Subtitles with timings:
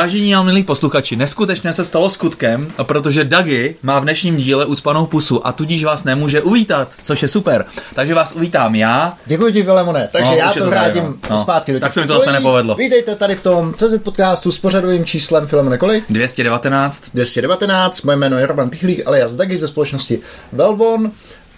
[0.00, 5.06] Vážení a milí posluchači, neskutečně se stalo skutkem, protože Dagi má v dnešním díle ucpanou
[5.06, 7.64] pusu a tudíž vás nemůže uvítat, což je super.
[7.94, 9.16] Takže vás uvítám já.
[9.26, 10.08] Děkuji ti, Vilemone.
[10.12, 11.14] Takže No, já to vrátím no.
[11.30, 11.38] No.
[11.38, 12.74] zpátky do Tak se mi to zase nepovedlo.
[12.74, 17.04] Vítejte tady v tom CZ podcastu s pořadovým číslem Filemone Kolej 219.
[17.14, 18.02] 219.
[18.02, 20.20] Moje jméno je Roman Pichlík alias Dagi ze společnosti
[20.52, 21.10] Velvon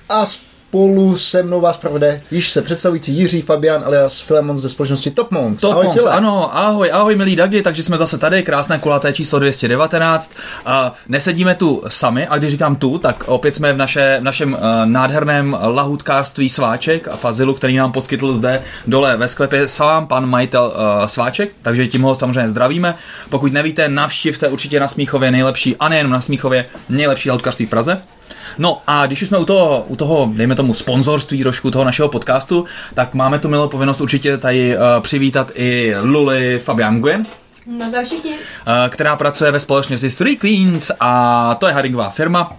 [0.08, 0.26] a
[0.72, 5.30] spolu se mnou vás provede již se představující Jiří Fabian alias Filemon ze společnosti Top
[5.30, 5.60] Monks.
[5.60, 9.38] Top Ahoj, Monks, ano, ahoj, ahoj milí Dagi, takže jsme zase tady, krásné kulaté číslo
[9.38, 10.32] 219.
[10.66, 14.52] A nesedíme tu sami, a když říkám tu, tak opět jsme v, naše, v našem
[14.52, 20.26] uh, nádherném lahutkářství Sváček a Fazilu, který nám poskytl zde dole ve sklepě sám pan
[20.26, 22.94] majitel uh, Sváček, takže tím ho samozřejmě zdravíme.
[23.30, 28.02] Pokud nevíte, navštivte určitě na Smíchově nejlepší, a nejen na Smíchově, nejlepší lahutkářství v Praze.
[28.58, 32.08] No a když už jsme u toho, u toho, dejme tomu, sponzorství trošku toho našeho
[32.08, 37.22] podcastu, tak máme tu milou povinnost určitě tady uh, přivítat i Luli Fabiangue,
[37.66, 38.30] Nazdar všichni.
[38.66, 42.52] eh, která pracuje ve společnosti Three Queens a to je haringová firma,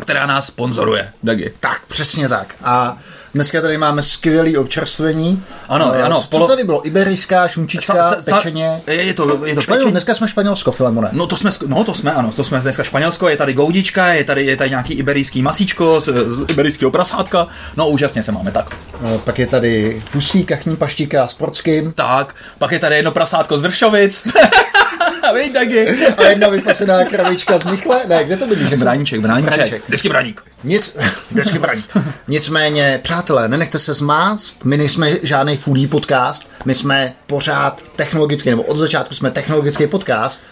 [0.00, 1.52] která nás sponzoruje, Dagi.
[1.60, 2.54] Tak, přesně tak.
[2.64, 2.98] A
[3.34, 5.42] dneska tady máme skvělý občerstvení.
[5.68, 6.86] Ano, Eh, ano, Co polo- tady bylo?
[6.86, 8.80] Iberijská, šunčička, pečeně.
[8.86, 11.08] je, je to, je to Španěl, dneska jsme Španělsko, Filemone.
[11.12, 14.24] No to jsme, no to jsme, ano, to jsme dneska Španělsko, je tady goudička, je
[14.24, 18.76] tady, je tady nějaký iberijský masíčko z, z iberijského prasátka, no úžasně se máme, tak.
[19.14, 21.92] Eh, Pak je tady Pusí, Kachní paštíka s Porckým.
[21.92, 24.28] Tak, pak je tady jedno prasátko z Vršovic.
[25.42, 25.88] Víš, Dagi.
[26.16, 28.00] A jedna vypasená kravička z Michle.
[28.08, 29.82] Ne, kde to se- Braníček, braníček, Braníček.
[29.88, 30.42] vždycky braník.
[30.64, 30.96] Nic,
[31.30, 31.84] vždycky braní.
[32.28, 38.62] Nicméně, přátelé, nenechte se zmást, my nejsme žádný foodie podcast, my jsme pořád technologický, nebo
[38.62, 40.42] od začátku jsme technologický podcast,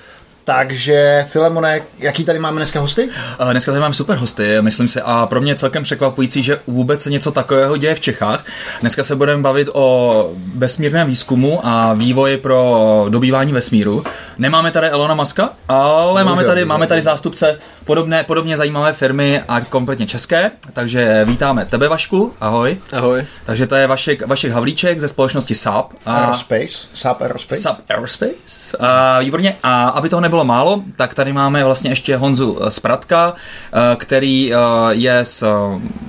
[0.56, 3.09] takže Filemone, jaký tady máme dneska hosty?
[3.49, 6.59] Eh, Dneska tady máme super hosty, myslím si, a pro mě je celkem překvapující, že
[6.66, 8.44] vůbec se něco takového děje v Čechách.
[8.81, 14.05] Dneska se budeme bavit o vesmírném výzkumu a vývoji pro dobývání vesmíru.
[14.39, 19.60] Nemáme tady Elona Muska, ale máme tady, máme tady zástupce podobné, podobně zajímavé firmy a
[19.60, 22.78] kompletně české, takže vítáme tebe Vašku, ahoj.
[22.93, 23.25] Ahoj.
[23.44, 25.93] Takže to je Vašek, Vašek Havlíček ze společnosti SAP.
[26.06, 27.62] A Aerospace, SAP Aerospace.
[27.62, 28.77] Sub Aerospace.
[28.81, 29.56] A výborně.
[29.62, 34.56] A aby toho nebylo málo, tak tady máme vlastně ještě Honzu Spratka, eh, který eh,
[34.91, 35.47] je z eh,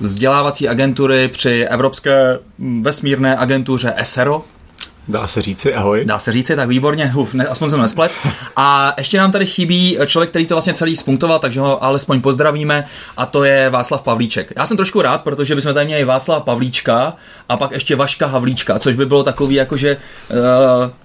[0.00, 4.44] vzdělávací agentury při Evropské hm, vesmírné agentuře ESERO,
[5.08, 6.04] Dá se říci ahoj.
[6.04, 8.12] dá se říci, tak výborně, huf, ne, aspoň jsem nesplet.
[8.56, 12.84] A ještě nám tady chybí člověk, který to vlastně celý spunktoval, takže ho alespoň pozdravíme,
[13.16, 14.52] a to je Václav Pavlíček.
[14.56, 17.16] Já jsem trošku rád, protože bychom tady měli Václava Pavlíčka
[17.48, 19.96] a pak ještě Vaška Havlíčka, což by bylo takový jakože
[20.30, 20.36] uh,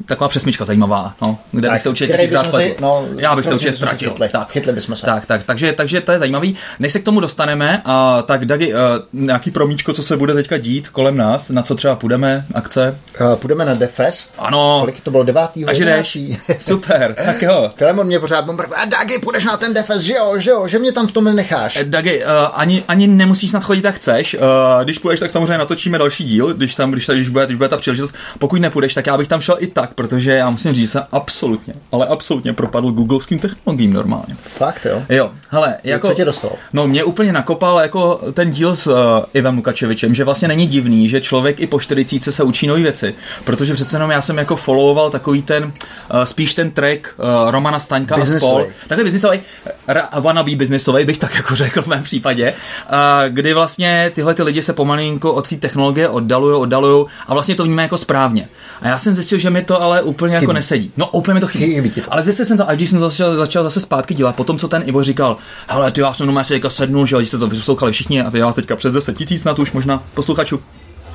[0.06, 3.54] taková přesmička zajímavá, no, kde Tak, bych se určitě bychom si- no, Já bych se
[3.54, 4.10] určitě ztratil.
[4.10, 4.30] chytli.
[4.30, 4.52] Tak.
[4.52, 5.06] Chytli bychom se.
[5.06, 6.56] Tak, tak, takže, takže to je zajímavý.
[6.80, 7.92] Než se k tomu dostaneme, uh,
[8.26, 8.80] tak Dagi, uh,
[9.14, 12.98] nějaký promíčko, co se bude teďka dít kolem nás, na co třeba půjdeme, akce?
[13.22, 14.34] Uh, půjdeme na Defest.
[14.38, 14.78] Ano.
[14.80, 15.24] Kolik to bylo?
[15.24, 15.50] 9.
[15.66, 16.18] Takže jdeš.
[16.60, 17.70] Super, tak jo.
[17.76, 18.78] Filemon mě pořád bombarduje.
[18.78, 21.24] A Dagi, půjdeš na ten Defest, že jo, že jo, že mě tam v tom
[21.24, 21.80] nenecháš.
[21.84, 24.34] Dagi, uh, ani, ani nemusíš snad chodit, tak chceš.
[24.34, 24.40] Uh,
[24.84, 27.70] když půjdeš, tak samozřejmě natočíme další díl, když tam, když, tady, když, bude, když bude
[27.70, 28.16] ta příležitost.
[28.40, 31.74] Pokud nepůjdeš, tak já bych tam šel i tak, protože já musím říct, že absolutně,
[31.92, 34.36] ale absolutně propadl googleským technologiím normálně.
[34.44, 35.04] Fakt, jo.
[35.10, 36.08] Jo, hele, jako...
[36.08, 36.54] Co tě dostalo?
[36.74, 38.96] No, mě úplně nakopal jako ten díl s uh,
[39.34, 43.16] Ivem Lukačevičem, že vlastně není divný, že člověk i po 40 se učí nové věci,
[43.44, 47.80] protože přece jenom já jsem jako followoval takový ten, uh, spíš ten track uh, Romana
[47.80, 48.34] Staňka a spol.
[48.34, 48.66] Biznisový.
[48.88, 49.40] Takový biznisový,
[49.88, 52.96] ra- wannabe biznisový bych tak jako řekl v mém případě, uh,
[53.30, 57.64] kdy vlastně tyhle ty lidi se pomalinko od té technologie oddalují, oddalují a vlastně to
[57.64, 58.50] vnímají jako správně.
[58.82, 60.54] A já jsem zjistil, že mi to ale úplně jako Chybí.
[60.56, 60.92] nesedí.
[60.98, 61.74] No, úplně mi to chybí.
[61.76, 62.02] Chybí to.
[62.10, 64.84] Ale zjistil jsem to, až když jsem začal, začal zase zpátky dělat, potom co ten
[64.86, 65.38] Ivo říkal,
[65.68, 68.56] hele, ty já jsem normálně teďka sednul, že jste to poslouchali všichni a vy vás
[68.56, 70.60] teďka přes 10 tisíc na to už možná posluchačů,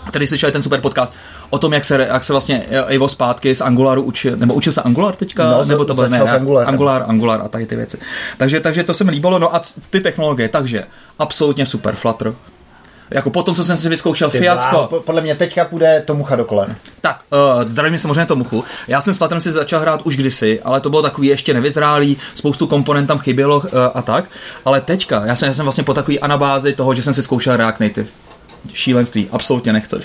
[0.08, 1.12] který slyšeli ten super podcast
[1.52, 4.82] o tom, jak se, jak se vlastně Ivo zpátky z Angularu učil, nebo učil se
[4.82, 6.68] Angular teďka, No, nebo to bylo, ne, s Angularem.
[6.68, 7.98] Angular, Angular a tady ty věci.
[8.38, 10.84] Takže, takže to se mi líbilo, no a ty technologie, takže
[11.18, 12.34] absolutně super, Flutter.
[13.10, 14.70] Jako potom, co jsem si vyzkoušel Ty fiasko.
[14.70, 16.76] bláho, po- Podle mě teďka půjde to mucha do kolen.
[17.00, 18.64] Tak, uh, zdravím samozřejmě Tomuchu.
[18.88, 22.16] Já jsem s Flutterem si začal hrát už kdysi, ale to bylo takový ještě nevyzrálý,
[22.34, 23.64] spoustu komponent tam chybělo uh,
[23.94, 24.24] a tak.
[24.64, 27.56] Ale teďka, já jsem, já jsem vlastně po takový anabázi toho, že jsem si zkoušel
[27.56, 28.08] React Native.
[28.72, 30.04] Šílenství, absolutně nechceš.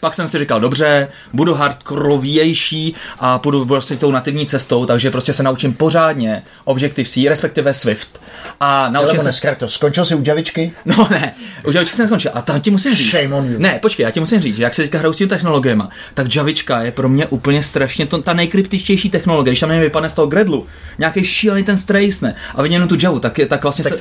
[0.00, 5.32] Pak jsem si říkal, dobře, budu hardkorovější a půjdu prostě tou nativní cestou, takže prostě
[5.32, 8.20] se naučím pořádně Objective-C, respektive Swift.
[8.60, 9.32] A naučím se...
[9.32, 9.68] zkrát to.
[9.68, 10.72] Skončil si u Javičky?
[10.86, 11.34] No ne,
[11.64, 12.30] už Javička jsem neskončil.
[12.34, 13.10] A tam ti musím říct.
[13.10, 13.58] Shame on you.
[13.58, 15.82] Ne, počkej, já ti musím říct, že jak se teďka hraju s těmi technologiemi,
[16.14, 19.52] tak Javička je pro mě úplně strašně to, ta nejkryptičtější technologie.
[19.52, 20.66] Když tam nevím, vypadne z toho Gredlu,
[20.98, 22.34] nějaký šílený ten Strace, ne?
[22.54, 23.96] A jenom tu Javu, tak, je, tak vlastně se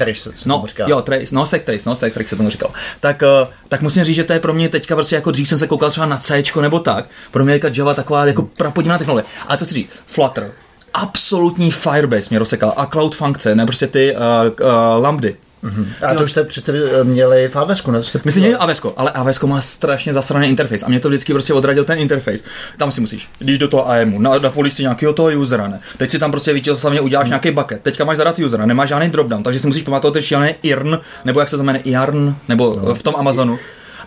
[0.46, 2.72] no, jo, trace, no, stack trace, no, stack trace se tomu říkal.
[3.00, 5.60] Tak, uh, tak musím říct, že to je pro mě teďka prostě jako dřív jsem
[5.60, 7.06] se koukal třeba na C nebo tak.
[7.32, 9.30] Pro mě je Java taková jako prapodivná technologie.
[9.48, 10.52] Ale co chci říct, Flutter,
[10.94, 14.22] absolutní Firebase mě rozsekal a cloud funkce, ne prostě ty uh,
[14.68, 15.36] uh, lambdy.
[15.66, 15.86] Mm-hmm.
[16.02, 18.00] A to už jste přece eh, měli v AWSku, ne?
[18.26, 21.54] My jsme měli AWSko, ale AWSko má strašně zasraný interface a mě to vždycky prostě
[21.54, 22.44] odradil ten interface.
[22.78, 25.80] Tam si musíš, když do toho AMu, na, na si nějakého toho usera, ne?
[25.98, 27.30] Teď si tam prostě vítězoslavně uděláš mm.
[27.30, 30.56] nějaký bucket, teďka máš zadat usera, nemáš žádný dropdown, takže si musíš pamatovat ten šílený
[30.64, 32.96] IRN, nebo jak se to jmenuje, IARN, nebo no.
[32.96, 33.60] v tom Amazonu.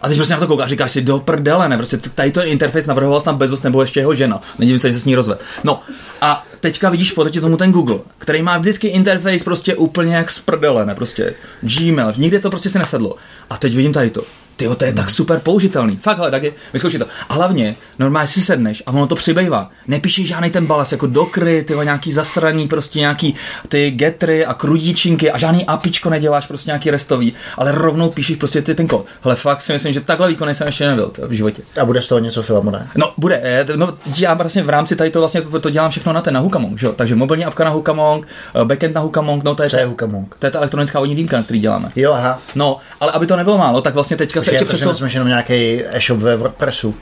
[0.02, 1.76] A teď prostě na to koukáš, říkáš si do prdele, ne?
[1.76, 4.40] Prostě tady to interface navrhoval snad Bezos nebo ještě jeho žena.
[4.58, 5.40] Nedivím se, že se s ní rozved.
[5.64, 5.80] No
[6.20, 10.38] a teďka vidíš proti tomu ten Google, který má vždycky interface prostě úplně jak z
[10.38, 10.94] prdele, ne?
[10.94, 13.16] Prostě Gmail, nikde to prostě se nesedlo.
[13.50, 14.22] A teď vidím tady to.
[14.58, 15.96] Ty to je tak super použitelný.
[15.96, 17.06] Fakt, ale taky, vyzkouši to.
[17.28, 19.70] A hlavně, normálně si sedneš a ono to přibývá.
[19.86, 23.34] Nepíšeš žádný ten balas jako dokry, ty nějaký zasraný, prostě nějaký
[23.68, 28.62] ty getry a krudíčinky a žádný apičko neděláš, prostě nějaký restový, ale rovnou píšeš prostě
[28.62, 29.06] ty ten kód.
[29.22, 31.62] Hele, fakt si myslím, že takhle výkonný jsem ještě nebyl v životě.
[31.80, 32.88] A bude z toho něco filmu, ne?
[32.96, 33.66] No, bude.
[33.76, 36.78] No, já vlastně v rámci tady to vlastně to dělám všechno na ten na Hukamong,
[36.78, 36.92] že jo?
[36.92, 40.36] Takže mobilní apka na Hukamong, eh, backend na Hukamong, no to je, to je Hukamong.
[40.38, 41.92] To je ta elektronická vodní dýmka, který děláme.
[41.96, 42.40] Jo, aha.
[42.54, 44.94] No, ale aby to nebylo málo, tak vlastně teďka se ještě přesou...
[44.94, 46.94] jsme jenom nějaký e-shop ve WordPressu.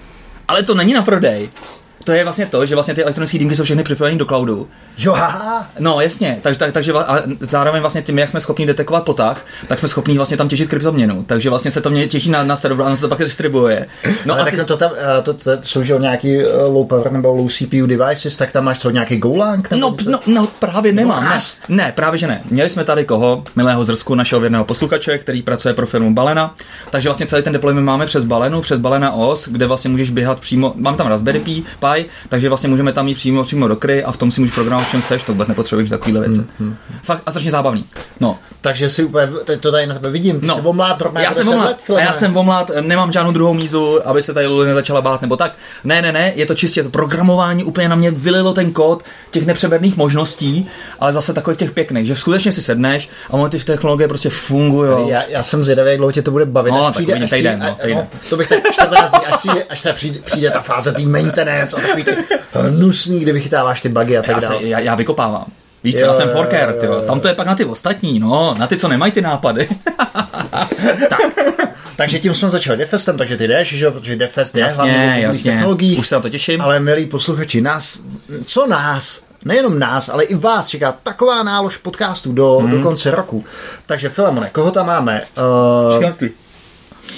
[0.48, 1.50] Ale to není na prodej
[2.06, 4.68] to je vlastně to, že vlastně ty elektronické dýmky jsou všechny připojené do cloudu.
[4.98, 5.16] Jo.
[5.78, 9.78] No, jasně, takže, tak, takže a zároveň vlastně tím, jak jsme schopni detekovat potah, tak
[9.78, 11.24] jsme schopni vlastně tam těžit kryptoměnu.
[11.24, 13.86] Takže vlastně se to mě těží na, na serveru a se to pak distribuje.
[14.26, 14.64] No Ale a tak ty...
[14.64, 17.86] to, tam, eh, to, to, to, jsou že nějaký eh, low power nebo low CPU
[17.86, 19.70] devices, tak tam máš co, nějaký Golang?
[19.70, 21.24] No, no, no, právě nemám.
[21.24, 21.38] Ne,
[21.68, 22.42] ne, právě že ne.
[22.50, 26.54] Měli jsme tady koho, milého Zrsku, našeho věrného posluchače, který pracuje pro firmu Balena.
[26.90, 30.40] Takže vlastně celý ten deployment máme přes Balenu, přes Balena OS, kde vlastně můžeš běhat
[30.40, 31.62] přímo, mám tam Raspberry Pi,
[31.96, 34.54] Pi takže vlastně můžeme tam jít přímo, přímo do kry a v tom si můžeš
[34.54, 36.38] programovat, čem chceš, to vůbec nepotřebuješ takovéhle věci.
[36.38, 36.76] Hmm, hmm.
[37.02, 37.84] Fakt a strašně zábavný.
[38.20, 38.38] No.
[38.60, 39.28] Takže si úplně,
[39.60, 40.54] to tady na tebe vidím, ty no.
[40.54, 44.34] jsi omlát, já jsem omlát, a já jsem omlát, nemám žádnou druhou mízu, aby se
[44.34, 45.52] tady Luli nezačala bát nebo tak.
[45.84, 49.46] Ne, ne, ne, je to čistě to programování, úplně na mě vylilo ten kód těch
[49.46, 50.68] nepřeberných možností,
[51.00, 55.08] ale zase takových těch pěkných, že skutečně si sedneš a ono ty technologie prostě fungují.
[55.08, 56.70] Já, já, jsem zvědavý, jak dlouho tě to bude bavit.
[56.70, 57.96] No, přijde, tak přijde, týden, no, týden.
[57.96, 61.76] No, to bych tak 14 dní, až přijde, až přijde, přijde ta fáze té maintenance
[61.76, 62.16] a takový ty
[62.52, 64.64] hnusný, kdy vychytáváš ty bugy a tak dále.
[64.64, 65.46] Já, já, vykopávám.
[65.84, 68.66] Víš, jo, já jsem forker, ty tam to je pak na ty ostatní, no, na
[68.66, 69.68] ty, co nemají ty nápady.
[71.08, 71.20] tak.
[71.96, 73.90] Takže tím jsme začali Defestem, takže ty jdeš, že?
[73.90, 75.52] protože Defest je jasně, hlavně jasně.
[75.52, 75.98] technologií.
[75.98, 76.60] Už se na to těším.
[76.60, 78.00] Ale milí posluchači, nás,
[78.46, 82.70] co nás, nejenom nás, ale i vás čeká taková nálož podcastů do, hmm.
[82.70, 83.44] do konce roku.
[83.86, 85.22] Takže Filemone, koho tam máme?
[86.18, 86.28] Uh,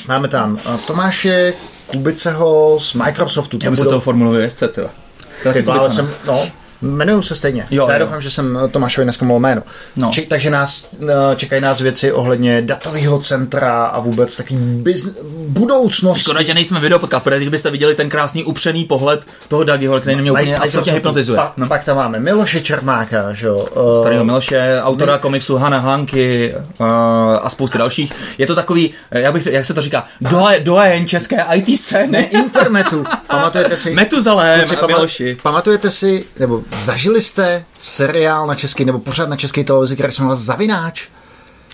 [0.08, 1.52] máme tam uh, Tomáše
[1.88, 3.58] Kubiceho z Microsoftu.
[3.62, 4.80] Já bych se toho formulově jezdce, ty.
[5.52, 6.48] Ty jsem, no,
[6.82, 7.66] Jmenuju se stejně.
[7.70, 8.04] Jo, Já jo.
[8.04, 9.62] doufám, že jsem Tomášovi dneska jméno.
[9.96, 10.10] No.
[10.10, 15.18] Či, takže nás, eh, čekají nás věci ohledně datového centra a vůbec takový biz,
[15.48, 16.18] budoucnost.
[16.18, 20.00] Škoda, že nejsme video podcast, protože když byste viděli ten krásný upřený pohled toho Dagiho,
[20.00, 21.36] který mě úplně absolutně hypnotizuje.
[21.36, 21.66] Pa, no.
[21.68, 23.66] Pak tam máme Miloše Čermáka, že jo.
[23.76, 25.18] Uh, Starého Miloše, autora my...
[25.18, 26.86] komiksu Hana Hanky uh,
[27.42, 28.12] a spousty dalších.
[28.38, 30.04] Je to takový, já bych, jak se to říká,
[30.62, 32.12] doajen české IT scény.
[32.12, 33.04] Ne, internetu.
[33.26, 33.90] Pamatujete si?
[33.90, 35.38] Metuzalém a Miloši.
[35.42, 40.22] Pamatujete si, nebo Zažili jste seriál na český nebo pořád na české televizi, který se
[40.22, 41.08] jmenoval Zavináč?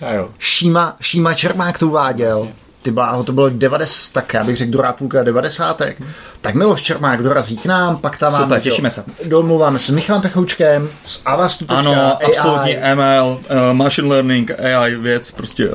[0.05, 0.29] A jo.
[0.39, 2.35] Šíma, Šíma Čermák to uváděl.
[2.35, 2.65] Vlastně.
[2.81, 5.81] Ty bláho, to bylo 90, tak já bych řekl druhá půlka 90.
[5.81, 6.09] Hmm.
[6.41, 8.61] Tak Miloš Čermák dorazí k nám, pak tam máme...
[8.61, 9.03] Těšíme se.
[9.25, 11.65] Domluváme se s Michalem Pechoučkem, s Avastu.
[11.67, 12.25] Ano, AI.
[12.25, 15.69] absolutně ML, uh, eh, machine learning, AI věc, prostě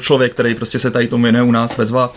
[0.00, 2.12] člověk, který prostě se tady tomu věnuje u nás bezva.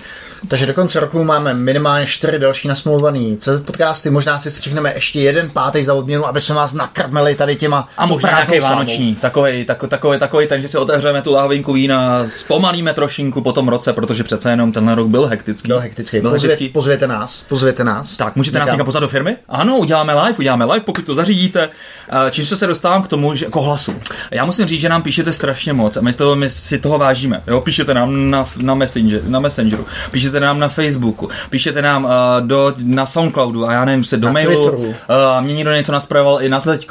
[0.47, 4.09] Takže do konce roku máme minimálně čtyři další nasmluvaný CZ podcasty.
[4.09, 7.89] Možná si střihneme ještě jeden pátý za odměnu, aby jsme vás nakrmili tady těma.
[7.97, 12.23] A možná nějaký vánoční, takový, takový, takový, takový, ten, že si otevřeme tu lahvinku vína,
[12.27, 15.67] zpomalíme trošinku po tom roce, protože přece jenom tenhle rok byl hektický.
[15.67, 16.21] Byl hektický.
[16.21, 16.73] Byl Pozvě, hektický.
[16.73, 18.17] Pozvěte nás, pozvěte nás.
[18.17, 19.37] Tak, můžete nás někam pozvat do firmy?
[19.49, 21.69] Ano, uděláme live, uděláme live, pokud to zařídíte.
[22.09, 23.95] Eh, čím se dostávám k tomu, že jako hlasu.
[24.31, 27.43] Já musím říct, že nám píšete strašně moc a my, toho, my si toho vážíme.
[27.47, 27.61] Jo?
[27.61, 32.73] Píšete nám na, na, messenger, na Messengeru, píšete nám na Facebooku, píšete nám uh, do,
[32.77, 34.71] na Soundcloudu a já nevím, se do na mailu.
[34.71, 34.93] Uh,
[35.39, 36.87] mě někdo něco naspravoval i na teď,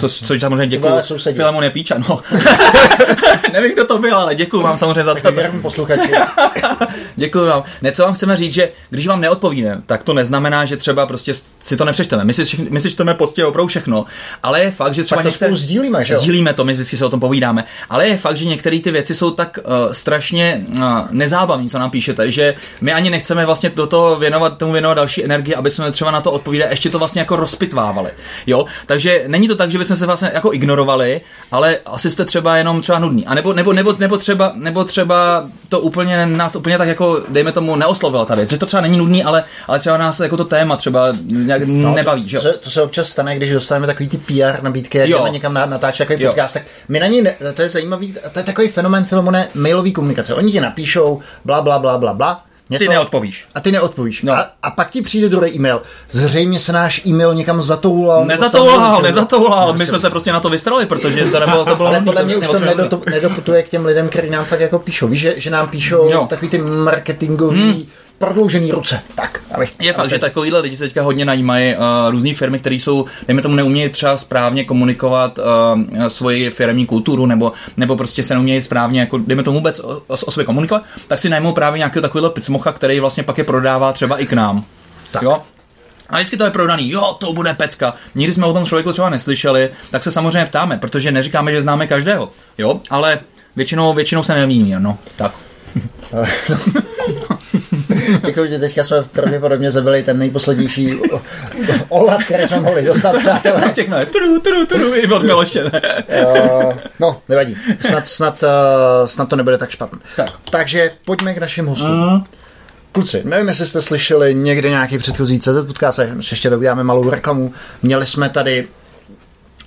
[0.00, 0.92] to, což samozřejmě děkuji.
[1.34, 2.20] Filemon je píča, no.
[3.52, 5.32] nevím, kdo to byl, ale děkuji vám samozřejmě za to.
[5.62, 6.12] posluchači.
[7.16, 7.62] děkuji vám.
[7.82, 11.76] Něco vám chceme říct, že když vám neodpovíme, tak to neznamená, že třeba prostě si
[11.76, 12.24] to nepřečteme.
[12.24, 14.04] My si, my si čteme poctivě opravdu všechno,
[14.42, 15.56] ale je fakt, že třeba některé...
[15.56, 16.20] sdílíme, že jo?
[16.20, 19.14] Sdílíme to, my vždycky se o tom povídáme, ale je fakt, že některé ty věci
[19.14, 23.86] jsou tak uh, strašně uh, nezábavní, co nám píšete, že my ani nechceme vlastně do
[23.86, 27.20] toho věnovat, tomu věnovat další energii, aby jsme třeba na to odpovídali, ještě to vlastně
[27.20, 28.10] jako rozpitvávali.
[28.46, 31.20] Jo, takže není to tak, že bychom se vlastně jako ignorovali,
[31.50, 33.26] ale asi jste třeba jenom třeba nudný.
[33.26, 37.52] A nebo nebo, nebo, nebo, třeba, nebo třeba to úplně nás úplně tak jako, dejme
[37.52, 40.44] tomu, neoslovila ta věc, že to třeba není nudný, ale, ale třeba nás jako to
[40.44, 42.42] téma třeba nějak no, nebaví, že jo?
[42.42, 46.08] To, to, se občas stane, když dostaneme takový ty PR nabídky, jak jdeme někam natáčet
[46.08, 46.30] takový jo.
[46.30, 50.34] podcast, tak my na ní, to je zajímavý, to je takový fenomén filmone mailový komunikace.
[50.34, 53.46] Oni ti napíšou bla, bla, bla, bla, bla, Něco, ty neodpovíš.
[53.54, 54.22] A ty neodpovíš.
[54.22, 54.32] No.
[54.32, 55.82] A, a pak ti přijde druhý e-mail.
[56.10, 58.24] Zřejmě se náš e-mail někam zatoulal.
[58.24, 59.72] Nezatoulal, nezatoulal.
[59.72, 61.88] My jsme se prostě na to vystrali, protože to nebylo to bylo.
[61.88, 62.58] Ale podle mě už to
[63.10, 65.08] nedoputuje k těm lidem, kteří nám fakt jako píšou.
[65.08, 66.26] Víš, že, že nám píšou jo.
[66.30, 67.86] takový ty marketingový hmm
[68.20, 69.02] prodloužený ruce.
[69.14, 72.74] Tak, abych, je fakt, že takovýhle lidi se teďka hodně najímají uh, různé firmy, které
[72.74, 75.44] jsou, dejme tomu, neumějí třeba správně komunikovat uh,
[76.08, 80.14] svoji firmní kulturu, nebo, nebo prostě se neumějí správně, jako, dejme tomu vůbec o, o,
[80.14, 83.92] o sobě komunikovat, tak si najmou právě nějakého takového picmocha, který vlastně pak je prodává
[83.92, 84.64] třeba i k nám.
[85.10, 85.22] Tak.
[85.22, 85.42] Jo?
[86.10, 87.94] A vždycky to je prodaný, jo, to bude pecka.
[88.14, 91.86] Nikdy jsme o tom člověku třeba neslyšeli, tak se samozřejmě ptáme, protože neříkáme, že známe
[91.86, 93.18] každého, jo, ale
[93.56, 95.32] většinou, většinou se neví, no, tak.
[98.26, 100.94] Děkuji, že teďka jsme pravděpodobně zabili ten nejposlednější
[101.88, 103.72] ohlas, který jsme mohli dostat, přátelé.
[103.72, 105.82] Všechno je tru, tru, tru, i od ne?
[107.00, 107.56] no, nevadí.
[107.80, 109.98] Snad, snad, uh, snad to nebude tak špatné.
[110.16, 110.30] Tak.
[110.50, 112.14] Takže pojďme k našim hostům.
[112.14, 112.22] Uh.
[112.92, 117.52] Kluci, nevím, jestli jste slyšeli někde nějaký předchozí CZ podcast, ještě dobíjáme malou reklamu.
[117.82, 118.66] Měli jsme tady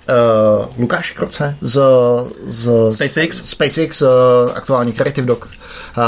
[0.08, 1.82] uh, Lukáš Kroce z,
[2.46, 4.08] z SpaceX, SpaceX uh,
[4.54, 5.38] aktuální Creative Doc.
[5.38, 5.48] Uh,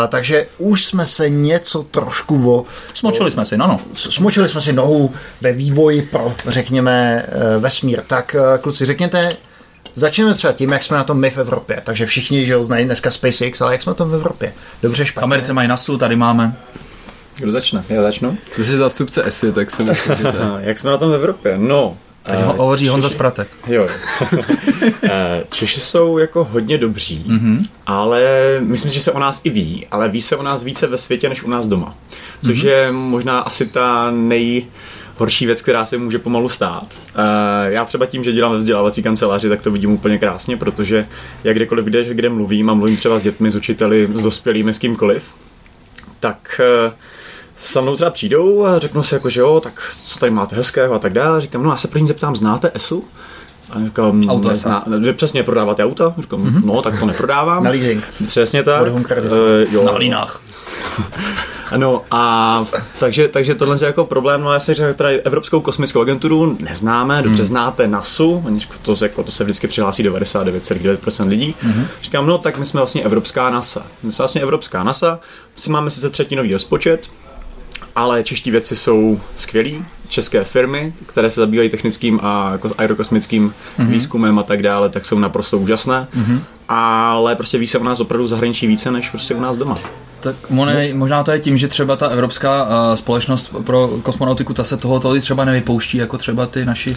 [0.08, 2.64] takže už jsme se něco trošku o...
[2.94, 3.80] Smočili jsme si, no, no.
[3.94, 8.02] Smočili jsme si nohu ve vývoji pro, řekněme, uh, vesmír.
[8.06, 9.30] Tak uh, kluci, řekněte,
[9.98, 11.82] Začneme třeba tím, jak jsme na tom my v Evropě.
[11.84, 14.52] Takže všichni, že ho znají dneska SpaceX, ale jak jsme na tom v Evropě?
[14.82, 15.24] Dobře, špatně.
[15.24, 16.56] Americe mají NASU, tady máme.
[17.36, 17.84] Kdo začne?
[17.88, 18.38] Já začnu.
[18.56, 21.54] Když je zástupce ESI, tak si myslím, že to Jak jsme na tom v Evropě?
[21.58, 23.48] No, Teď ho hovoří Honza Spratek.
[23.66, 23.88] Jo.
[25.02, 27.66] Eh, Češi jsou jako hodně dobří, mm-hmm.
[27.86, 28.22] ale
[28.60, 31.28] myslím, že se o nás i ví, ale ví se o nás více ve světě
[31.28, 31.94] než u nás doma.
[32.44, 32.68] Což mm-hmm.
[32.68, 34.66] je možná asi ta nej
[35.16, 36.98] horší věc, která se může pomalu stát.
[37.08, 41.06] Eh, já třeba tím, že dělám ve vzdělávací kanceláři, tak to vidím úplně krásně, protože
[41.44, 44.78] jak kdekoliv, kde, kde mluvím a mluvím třeba s dětmi, s učiteli, s dospělými, s
[44.78, 45.24] kýmkoliv,
[46.20, 46.92] tak uh,
[47.72, 50.94] za mnou třeba přijdou a řeknou si jako, že jo, tak co tady máte hezkého
[50.94, 51.40] a tak dále.
[51.40, 53.04] Říkám, no já se první zeptám, znáte ESU?
[53.70, 56.14] A říkám, Auto nezná, vy přesně prodáváte auta?
[56.18, 56.64] Říkám, mm-hmm.
[56.64, 57.64] no, tak to neprodávám.
[57.64, 58.04] Na leasing.
[58.26, 58.86] Přesně tak.
[58.92, 59.02] Uh,
[59.70, 59.84] jo.
[59.84, 60.40] Na hlínách.
[61.76, 62.64] No a
[62.98, 67.22] takže, takže tohle je jako problém, no já si řekl, tady Evropskou kosmickou agenturu neznáme,
[67.22, 67.46] dobře hmm.
[67.46, 68.44] znáte NASU,
[68.82, 71.54] to, jako, to se vždycky přihlásí 99,9% lidí.
[71.60, 71.86] Hmm.
[72.02, 73.86] Říkám, no tak my jsme vlastně Evropská NASA.
[74.02, 75.18] My jsme vlastně Evropská NASA,
[75.56, 77.08] si máme sice třetinový rozpočet,
[77.96, 83.86] ale čeští věci jsou skvělí, české firmy, které se zabývají technickým a aerokosmickým mm-hmm.
[83.86, 86.40] výzkumem a tak dále, tak jsou naprosto úžasné, mm-hmm.
[86.68, 89.78] ale prostě ví se o nás opravdu zahraničí více, než prostě u nás doma.
[90.26, 90.50] Tak
[90.92, 95.00] možná to je tím, že třeba ta evropská uh, společnost pro kosmonautiku, ta se toho
[95.00, 96.96] tolik třeba nevypouští, jako třeba ty naši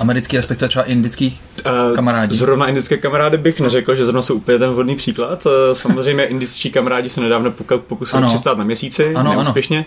[0.00, 2.36] americký, respektive třeba indický uh, kamarádi.
[2.36, 5.46] Zrovna indické kamarády bych neřekl, že zrovna jsou úplně ten vhodný příklad.
[5.46, 7.50] Uh, samozřejmě indičtí kamarádi se nedávno
[7.86, 8.28] pokusili ano.
[8.28, 9.86] přistát na měsíci, ano, neúspěšně, ano.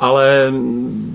[0.00, 0.52] ale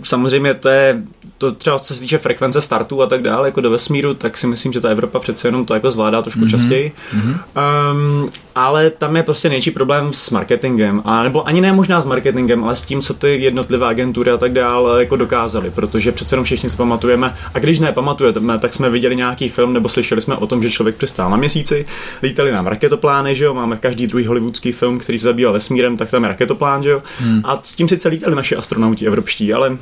[0.03, 1.01] samozřejmě to je
[1.37, 4.47] to třeba co se týče frekvence startů a tak dále, jako do vesmíru, tak si
[4.47, 6.49] myslím, že ta Evropa přece jenom to jako zvládá trošku mm-hmm.
[6.49, 6.91] častěji.
[7.15, 7.91] Mm-hmm.
[7.91, 12.05] Um, ale tam je prostě největší problém s marketingem, a nebo ani ne možná s
[12.05, 16.33] marketingem, ale s tím, co ty jednotlivé agentury a tak dále jako dokázaly, protože přece
[16.33, 20.21] jenom všichni si pamatujeme, a když ne pamatujeme, tak jsme viděli nějaký film nebo slyšeli
[20.21, 21.85] jsme o tom, že člověk přistál na měsíci,
[22.23, 26.09] lítali nám raketoplány, že jo, máme každý druhý hollywoodský film, který se zabýval vesmírem, tak
[26.09, 27.41] tam je raketoplán, že jo, hmm.
[27.43, 29.77] a s tím sice lítali naši astronauti evropští, ale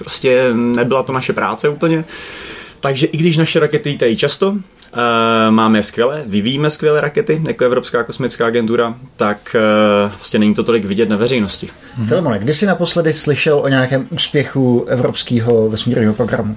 [0.00, 2.04] Prostě nebyla to naše práce úplně.
[2.80, 4.56] Takže i když naše rakety lítají často,
[4.96, 9.56] Uh, máme skvělé, vyvíjíme skvělé rakety jako Evropská kosmická agentura, tak
[10.04, 11.66] uh, vlastně není to tolik vidět na veřejnosti.
[11.66, 12.06] Mm-hmm.
[12.06, 16.56] Filemone, kdy jsi naposledy slyšel o nějakém úspěchu evropského vesmírného programu?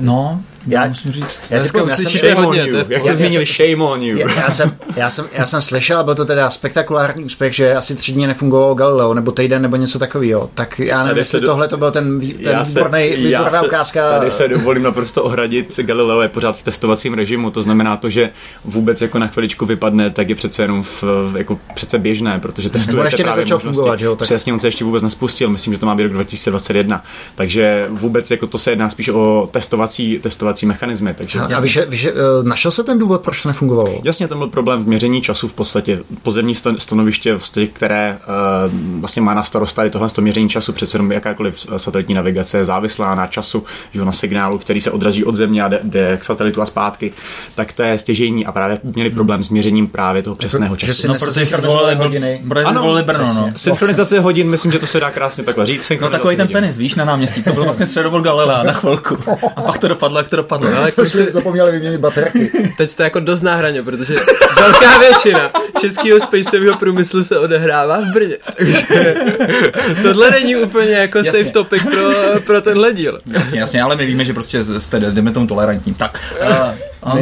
[0.00, 1.38] No, já musím říct.
[1.50, 2.76] Já, já jsem shame on you.
[2.88, 4.18] Jak jste zmínili, shame on you.
[4.18, 7.94] Já, já, jsem, já, jsem, já jsem slyšel, byl to teda spektakulární úspěch, že asi
[7.94, 10.50] tři dny nefungovalo Galileo, nebo týden, nebo něco takového.
[10.54, 11.46] Tak já nevím, jestli do...
[11.46, 14.18] tohle to byl ten, ten výborný, výborná ukázka.
[14.18, 15.80] Tady se dovolím naprosto ohradit.
[15.82, 18.30] Galileo je pořád v testovacím režimu, to znamená to, že
[18.64, 21.04] vůbec jako na chviličku vypadne, tak je přece jenom v,
[21.36, 23.66] jako přece běžné, protože testuje ještě právě možnosti.
[23.66, 24.26] Fungovat, jo, tak...
[24.26, 27.04] Přesně, on se ještě vůbec nespustil, myslím, že to má být rok 2021.
[27.34, 31.14] Takže vůbec jako to se jedná spíš o testovací, testovací odrazovací mechanismy.
[31.14, 31.38] Takže...
[31.38, 32.12] A, a víš, víš, eh,
[32.42, 34.00] našel se ten důvod, proč to nefungovalo?
[34.04, 36.00] Jasně, to byl problém v měření času v podstatě.
[36.22, 37.38] Pozemní stanoviště,
[37.72, 38.18] které
[38.66, 42.64] uh, vlastně má na starost tady tohle měření času, přece jenom jakákoliv satelitní navigace je
[42.64, 46.24] závislá na času, že na signálu, který se odrazí od země a jde, jde k
[46.24, 47.10] satelitu a zpátky,
[47.54, 51.08] tak to je stěžení a právě měli problém s měřením právě toho přesného času.
[51.08, 52.42] No, protože se zvolili hodiny.
[52.64, 53.52] Ano, Brno, no.
[53.56, 55.92] Synchronizace hodin, myslím, že to se dá krásně takhle říct.
[56.00, 59.16] No takový ten penis, víš, na náměstí, to byl vlastně středovol Galilea na chvilku.
[59.56, 60.76] A pak to dopadlo, jak to dopadlo.
[60.76, 62.50] Ale jako si zapomněli vyměnit baterky.
[62.76, 64.14] Teď jste jako dost náhraně, protože
[64.60, 68.36] velká většina českého spaceového průmyslu se odehrává v Brně.
[68.56, 69.14] Takže
[70.02, 71.32] tohle není úplně jako jasně.
[71.32, 72.10] safe topic pro,
[72.46, 73.20] pro tenhle díl.
[73.26, 75.94] Jasně, jasně, ale my víme, že prostě jste, jdeme tomu tolerantní.
[75.94, 76.74] Tak, uh,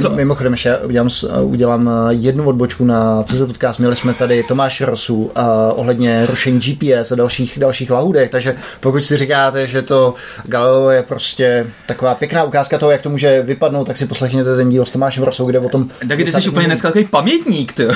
[0.02, 0.10] Co?
[0.10, 1.08] Mimochodem, ještě udělám,
[1.42, 3.78] udělám eh, jednu odbočku na CZ Podcast.
[3.78, 5.30] Měli jsme tady Tomáš Rosu uh,
[5.74, 10.14] ohledně rušení GPS a dalších, dalších lahůdek, takže pokud si říkáte, že to
[10.44, 14.68] Galileo je prostě taková pěkná ukázka toho, jak to může vypadnout, tak si poslechněte ten
[14.68, 15.88] díl s Tomášem Rosou, kde o tom...
[16.08, 17.86] Tak ty jsi úplně dneska takový pamětník, ty.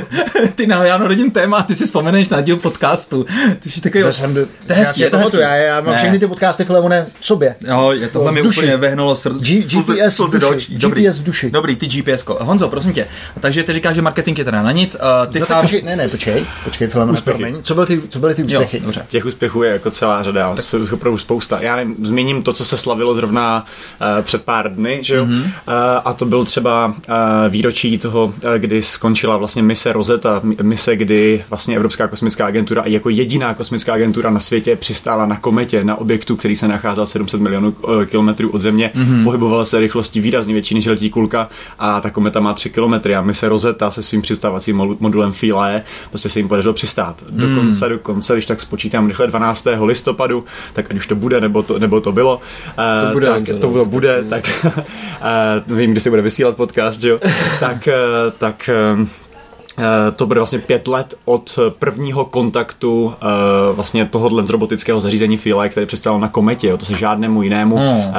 [0.54, 3.26] ty na Jano rodin téma, ty si vzpomeneš na díl podcastu.
[3.60, 4.04] Ty jsi takový...
[4.04, 5.36] To, jsem, to je hezký, to hezký.
[5.36, 5.98] Já, já mám ne.
[5.98, 7.54] všechny ty podcasty Filemone v sobě.
[7.68, 9.52] Jo, je tohle mi úplně vehnalo srdce.
[9.52, 10.20] GPS.
[10.68, 11.50] GPS v duši.
[11.50, 12.24] Dobrý, ty GPS.
[12.24, 12.36] -ko.
[12.40, 13.06] Honzo, prosím tě.
[13.40, 14.94] Takže ty říkáš, že marketing je teda na nic.
[14.94, 15.60] Uh, ty no, sám...
[15.60, 17.56] počkej, ne, ne, počkej, počkej, Filemone, promiň.
[17.62, 18.76] Co byly ty, co byly ty úspěchy?
[18.76, 19.06] Jo, dobře.
[19.08, 20.64] Těch úspěchů je jako celá řada, tak...
[20.64, 21.58] jsou opravdu spousta.
[21.62, 23.64] Já nevím, zmíním to, co se slavilo zrovna
[24.00, 25.24] uh, před pár dny, že jo?
[25.24, 25.42] Mm-hmm.
[25.42, 25.52] Uh,
[26.04, 26.94] a to byl třeba uh,
[27.48, 32.86] výročí toho, uh, kdy skončila vlastně mise Rosetta, mise, kdy vlastně Evropská kosmická agentura a
[32.86, 37.40] jako jediná kosmická agentura na světě přistála na kometě, na objektu, který se nacházel 700
[37.40, 39.24] milionů uh, kilometrů od Země, mm-hmm.
[39.24, 41.48] pohybovala se rychlostí výrazně větší než letí kulka
[41.78, 46.28] a ta kometa má 3 kilometry a mise Rosetta se svým přistávacím modulem Philae prostě
[46.28, 47.22] se jim podařilo přistát.
[47.30, 47.92] Dokonce, mm.
[47.92, 49.66] dokonce, když tak spočítám rychle 12.
[49.84, 52.40] listopadu, tak ať už to bude, nebo to, nebo to bylo,
[52.76, 54.66] to bude, tak, to, to bude, tak
[55.66, 57.18] vím, kdy se bude vysílat podcast, jo,
[57.60, 57.88] tak,
[58.38, 59.06] tak Eh,
[60.16, 63.12] to bude vlastně pět let od prvního kontaktu uh,
[63.76, 66.68] vlastně tohohle robotického zařízení Philae, které přistalo na kometě.
[66.68, 66.76] Jo.
[66.76, 67.98] To se žádnému jinému hmm.
[67.98, 68.14] uh,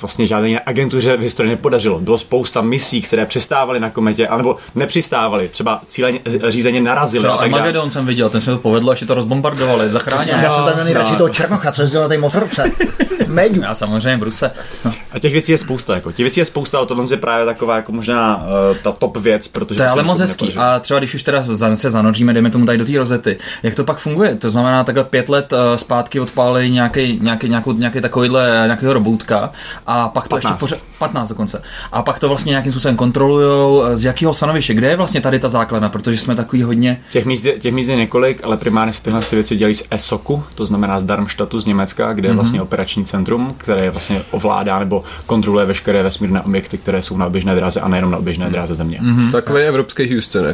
[0.00, 2.00] vlastně žádné agentuře v historii nepodařilo.
[2.00, 5.48] Bylo spousta misí, které přistávaly na kometě, anebo nepřistávaly.
[5.48, 7.24] Třeba cíleně řízeně narazily.
[7.24, 10.42] Třeba Armageddon jsem viděl, ten se to povedlo, až to rozbombardovali, zachránili.
[10.42, 11.18] Já jsem tam měl nejradši no.
[11.18, 12.70] toho Černocha, co jezdil na té motorce.
[13.26, 13.62] Meďu.
[13.62, 14.50] Já samozřejmě Bruse.
[14.84, 14.92] No.
[15.12, 15.94] A těch věcí je spousta.
[15.94, 16.12] Jako.
[16.12, 19.48] Těch věcí je spousta, ale tohle je právě taková jako možná uh, ta top věc,
[19.48, 20.54] protože to je ale moc hezký.
[20.56, 23.84] A třeba když už teda se zanoříme, jdeme tomu tady do té rozety, jak to
[23.84, 24.36] pak funguje?
[24.36, 29.50] To znamená, takhle pět let uh, zpátky odpálili nějaký, nějaký, nějakou, nějaký takovýhle nějakého roboutka
[29.86, 30.44] a pak to 15.
[30.44, 31.62] ještě pořád, 15 dokonce.
[31.92, 35.48] A pak to vlastně nějakým způsobem kontrolují, z jakého stanoviště, kde je vlastně tady ta
[35.48, 37.00] základna, protože jsme takový hodně...
[37.10, 40.44] Těch míst, je, těch míst je několik, ale primárně se tyhle věci dělají z ESOKu,
[40.54, 42.36] to znamená z Darmstadtu z Německa, kde je mm-hmm.
[42.36, 47.54] vlastně operační centrum, které vlastně ovládá nebo kontroluje veškeré vesmírné objekty, které jsou na oběžné
[47.54, 48.52] dráze a nejenom na oběžné mm-hmm.
[48.52, 49.00] dráze Země.
[49.02, 49.30] Mm-hmm.
[49.30, 50.46] Takový evropský Houston,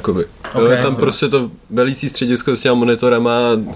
[0.45, 0.67] jakoby.
[0.67, 3.33] Okay, tam prostě to velící středisko s těma monitorama,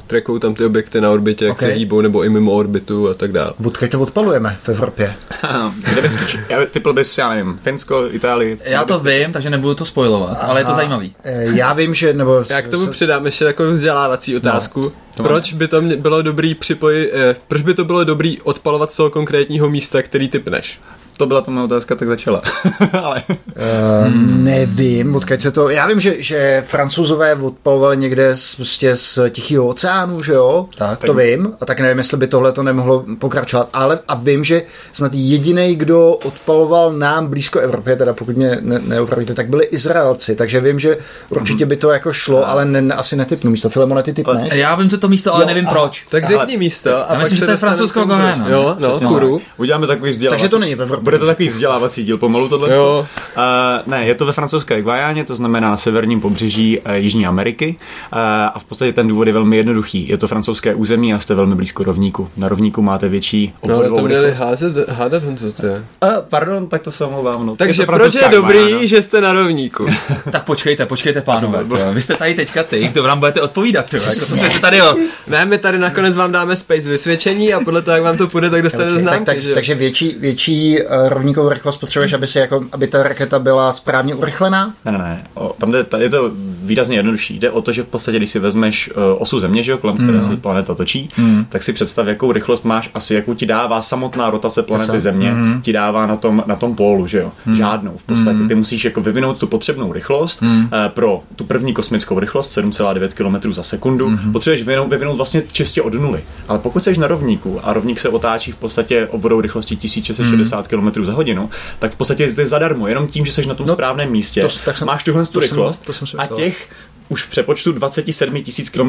[0.07, 1.69] trackou tam ty objekty na orbitě, jak okay.
[1.69, 3.53] se hýbou, nebo i mimo orbitu a tak dále.
[3.65, 5.15] Odkud to odpalujeme v Evropě?
[5.93, 8.59] Kde bys, já typl bys, já nevím, Finsko, Itálii.
[8.65, 10.49] Já to vím, takže nebudu to spojovat, Aha.
[10.49, 11.15] ale je to zajímavý.
[11.25, 12.45] Eh, já vím, že, nebo...
[12.49, 12.91] Já k tomu se...
[12.91, 14.81] přidám ještě takovou vzdělávací otázku.
[14.81, 14.93] No.
[15.17, 18.97] To proč by to bylo dobrý připojit, eh, proč by to bylo dobrý odpalovat z
[18.97, 20.79] toho konkrétního místa, který typneš?
[21.21, 22.43] To byla to moje otázka, tak začala.
[23.03, 23.23] Ale...
[23.29, 25.69] Uh, nevím, odkud se to...
[25.69, 30.69] Já vím, že, že francouzové odpalovali někde z, prostě z Tichého oceánu, že jo?
[30.75, 31.25] Tak, to tak...
[31.25, 31.53] vím.
[31.61, 33.69] A tak nevím, jestli by tohle to nemohlo pokračovat.
[33.73, 38.79] Ale a vím, že snad jediný, kdo odpaloval nám blízko Evropě, teda pokud mě ne,
[38.79, 40.37] neopravíte, tak byli Izraelci.
[40.37, 40.97] Takže vím, že
[41.29, 43.69] určitě by to jako šlo, ale ne, asi netypnu místo.
[43.69, 44.53] Filemone, ty typneš?
[44.53, 46.07] Já vím, co to místo, ale jo, nevím a, proč.
[46.11, 47.11] Tak řekni místo.
[47.11, 48.01] A já myslím, že to je francouzská
[48.49, 49.43] Jo, no, kuru.
[49.57, 50.43] Uděláme takový vzdělávací.
[50.43, 51.05] Takže to není ve Evropě.
[51.11, 52.75] Bude to takový vzdělávací díl pomalu tohle.
[52.75, 53.07] Jo.
[53.37, 57.77] Uh, ne, je to ve francouzské Guajáně, to znamená na severním pobřeží uh, Jižní Ameriky.
[58.13, 58.19] Uh,
[58.55, 60.09] a v podstatě ten důvod je velmi jednoduchý.
[60.09, 62.29] Je to francouzské území a jste velmi blízko rovníku.
[62.37, 65.85] Na rovníku máte větší No, ale to měli házet, hádat Honzoce.
[66.05, 67.47] Uh, pardon, tak to se omlouvám.
[67.47, 67.57] No.
[67.57, 68.87] Takže je proč je dobrý, Guajana?
[68.87, 69.87] že jste na rovníku?
[70.31, 71.65] tak počkejte, počkejte, pánové.
[71.93, 73.87] Vy jste tady teďka ty, kdo nám budete odpovídat.
[73.89, 74.95] Tyjo, jako to se tady, jo.
[75.27, 78.51] Ne, my tady nakonec vám dáme space vysvědčení a podle toho, jak vám to půjde,
[78.51, 79.25] tak dostanete okay, známky.
[79.25, 83.39] Tak, tak, takže větší, větší uh, rovníkovou rychlost potřebuješ, aby, si jako, aby ta raketa
[83.39, 84.75] byla správně urychlená?
[84.85, 85.25] Ne, ne, ne.
[85.35, 86.31] O, tam jde, je to
[86.63, 87.39] výrazně jednodušší.
[87.39, 89.97] Jde o to, že v podstatě, když si vezmeš uh, osu Země, že jo, kolem
[89.97, 90.23] které mm.
[90.23, 91.45] se planeta točí, mm.
[91.49, 95.01] tak si představ, jakou rychlost máš asi, jakou ti dává samotná rotace planety Jasa.
[95.01, 95.63] Země, mm.
[95.63, 97.33] ti dává na tom, na tom pólu, že jo.
[97.47, 97.55] Mm.
[97.55, 97.97] Žádnou.
[97.97, 98.49] V podstatě mm.
[98.49, 100.59] ty musíš jako vyvinout tu potřebnou rychlost mm.
[100.59, 104.09] uh, pro tu první kosmickou rychlost 7,9 km za sekundu.
[104.09, 104.33] Mm.
[104.33, 106.21] Potřebuješ vyvinout, vyvinout vlastně čistě od nuly.
[106.49, 110.80] Ale pokud jsi na rovníku a rovník se otáčí v podstatě obvodou rychlostí 1660 mm.
[110.81, 113.73] Km za hodinu, tak v podstatě je zadarmo, jenom tím, že jsi na tom no,
[113.75, 114.43] správném místě.
[114.43, 116.71] To, tak jsem, máš tuhle tu rychlost jsem, to jsem a těch
[117.11, 118.45] už v přepočtu 27 000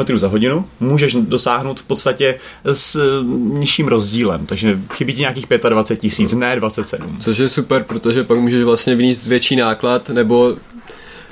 [0.06, 3.24] km za hodinu můžeš dosáhnout v podstatě s eh,
[3.60, 7.18] nižším rozdílem, takže chybí ti nějakých 25 tisíc, ne 27.
[7.22, 10.56] Což je super, protože pak můžeš vlastně vníst větší náklad nebo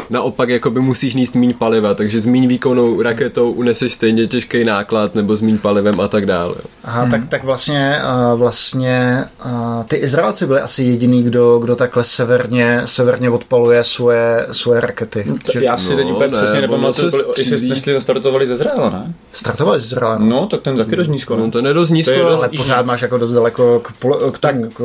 [0.10, 5.16] naopak jakoby musíš níst méně paliva, takže s méně výkonnou raketou uneseš stejně těžký náklad
[5.16, 6.56] nebo s méně palivem a tak dále.
[6.84, 7.12] Aha, hmm.
[7.12, 8.00] tak, tak vlastně,
[8.34, 14.48] uh, vlastně uh, ty Izraelci byli asi jediný, kdo, kdo takhle severně, severně odpaluje svoje,
[14.52, 15.24] svoje rakety.
[15.28, 18.90] No, to, já si no, teď úplně ne, přesně nepamatuju, jestli jestli startovali ze Izraela,
[18.90, 19.14] ne?
[19.34, 20.18] Startovali ze Izraela.
[20.18, 20.26] No.
[20.26, 21.36] no, tak ten taky dost nízko.
[21.36, 24.38] No, to je dost nízko, je ale pořád máš jako dost daleko k, pole, k,
[24.38, 24.80] tomu, k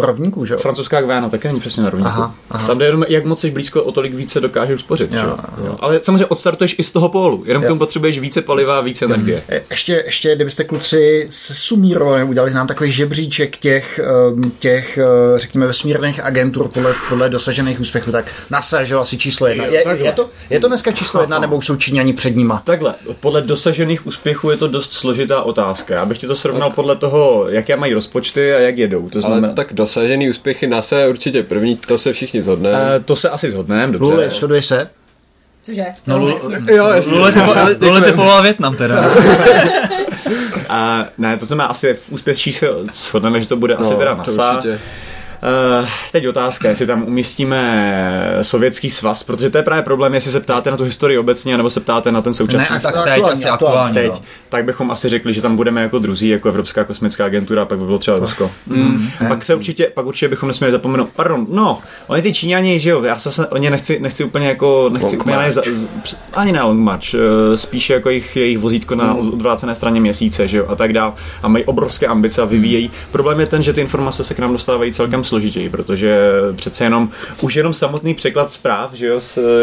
[0.00, 0.58] rovníku, že jo?
[0.58, 2.08] Francouzská Gvana taky není přesně na rovníku.
[2.08, 2.66] Aha, aha.
[2.66, 5.12] Tam jde jenom, jak moc jsi blízko, o tolik více dokáže uspořit.
[5.12, 5.76] Jo, jo.
[5.80, 9.42] Ale samozřejmě odstartuješ i z toho pólu, jenom k tomu potřebuješ více paliva, více energie.
[9.48, 15.38] E, ještě, ještě kdybyste kluci se sumírovali, udělali nám takový žebříček těch, ehm, těch e,
[15.38, 19.64] řekněme, vesmírných agentur podle, podle dosažených úspěchů, tak NASA, že asi číslo jedna.
[19.64, 22.62] Je, je, to, je to dneska číslo jedna, nebo jsou Číňani před nima?
[22.64, 25.94] Takhle, podle dosažených úspěchů je to dost složitá otázka.
[25.94, 26.74] Já bych ti to srovnal tak.
[26.74, 29.08] podle toho, jaké mají rozpočty a jak jedou.
[29.08, 29.48] To znamená...
[29.48, 32.96] Ale tak dosažený úspěchy NASA je určitě první, to se všichni zhodneme.
[32.96, 34.12] Uh, to se asi zhodneme, dobře.
[34.12, 34.90] Luli, shoduje se?
[35.62, 35.84] Cože?
[36.06, 36.28] No, no
[36.68, 36.86] jo,
[37.80, 39.04] Lule typovala Větnam teda.
[40.68, 44.14] A ne, to znamená asi v úspěšší se shodneme, že to bude no, asi teda
[44.14, 44.50] NASA.
[44.50, 44.84] To určitě.
[45.46, 50.40] Uh, teď otázka, jestli tam umístíme sovětský svaz, protože to je právě problém, jestli se
[50.40, 53.32] ptáte na tu historii obecně, nebo se ptáte na ten současný ne, tak teď aktuálně,
[53.32, 54.18] asi aktuálně, teď, no.
[54.48, 57.84] tak bychom asi řekli, že tam budeme jako druzí, jako Evropská kosmická agentura, pak by
[57.84, 58.50] bylo třeba Rusko.
[58.66, 58.76] Mm.
[58.76, 59.28] Mm.
[59.28, 63.02] Pak se určitě, pak určitě bychom nesměli zapomenout, pardon, no, oni ty Číňani, že jo,
[63.02, 65.50] já se oni nechci, nechci úplně jako, nechci úplně ne,
[66.34, 69.18] ani na Long March, eh, spíše jako jejich, jejich vozítko na mm.
[69.18, 71.14] odvrácené straně měsíce, že jo, a tak dál.
[71.42, 72.90] A mají obrovské ambice a vyvíjejí.
[73.10, 76.18] Problém je ten, že ty informace se k nám dostávají celkem složitěji, protože
[76.56, 77.08] přece jenom
[77.40, 79.20] už jenom samotný překlad zpráv, že jo,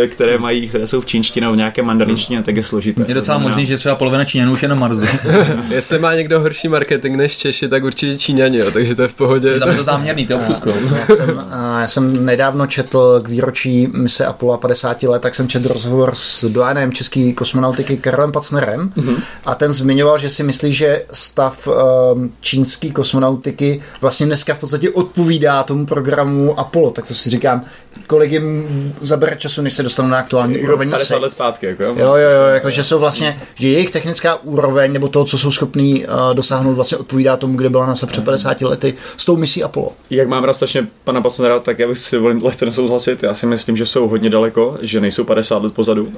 [0.08, 3.06] které mají, které jsou v čínštině nebo v nějaké mandarinštině, tak je složité.
[3.08, 5.06] Je docela možný, že třeba polovina Číňanů už je na Marzu.
[5.70, 9.14] Jestli má někdo horší marketing než Češi, tak určitě Číňani, jo, takže to je v
[9.14, 9.60] pohodě.
[9.60, 10.70] Tam je to záměrný, to obfuskou.
[10.70, 11.44] Já jsem,
[11.80, 16.46] já jsem nedávno četl k výročí mise Apollo 50 let, tak jsem četl rozhovor s
[16.46, 19.16] dojenem české kosmonautiky Karlem Pacnerem mm-hmm.
[19.46, 24.90] a ten zmiňoval, že si myslí, že stav um, čínské kosmonautiky vlastně dneska v podstatě
[24.90, 27.66] odpovídá tomu programu Apollo, tak to si říkám,
[28.08, 31.96] kolik jim zabere času, než se dostanou na aktuální úroveň 50 let zpátky, jako jo?
[31.98, 35.52] Jo, jo, jo, jako, že jsou vlastně, že jejich technická úroveň, nebo to, co jsou
[35.52, 39.64] schopní uh, dosáhnout, vlastně odpovídá tomu, kde byla NASA před 50 lety s tou misí
[39.64, 39.92] Apollo.
[40.10, 43.24] Jak mám rád strašně pana Pasnera, tak já bych si dovolil lehce nesouhlasit.
[43.24, 46.04] Já si myslím, že jsou hodně daleko, že nejsou 50 let pozadu.
[46.04, 46.12] Uh,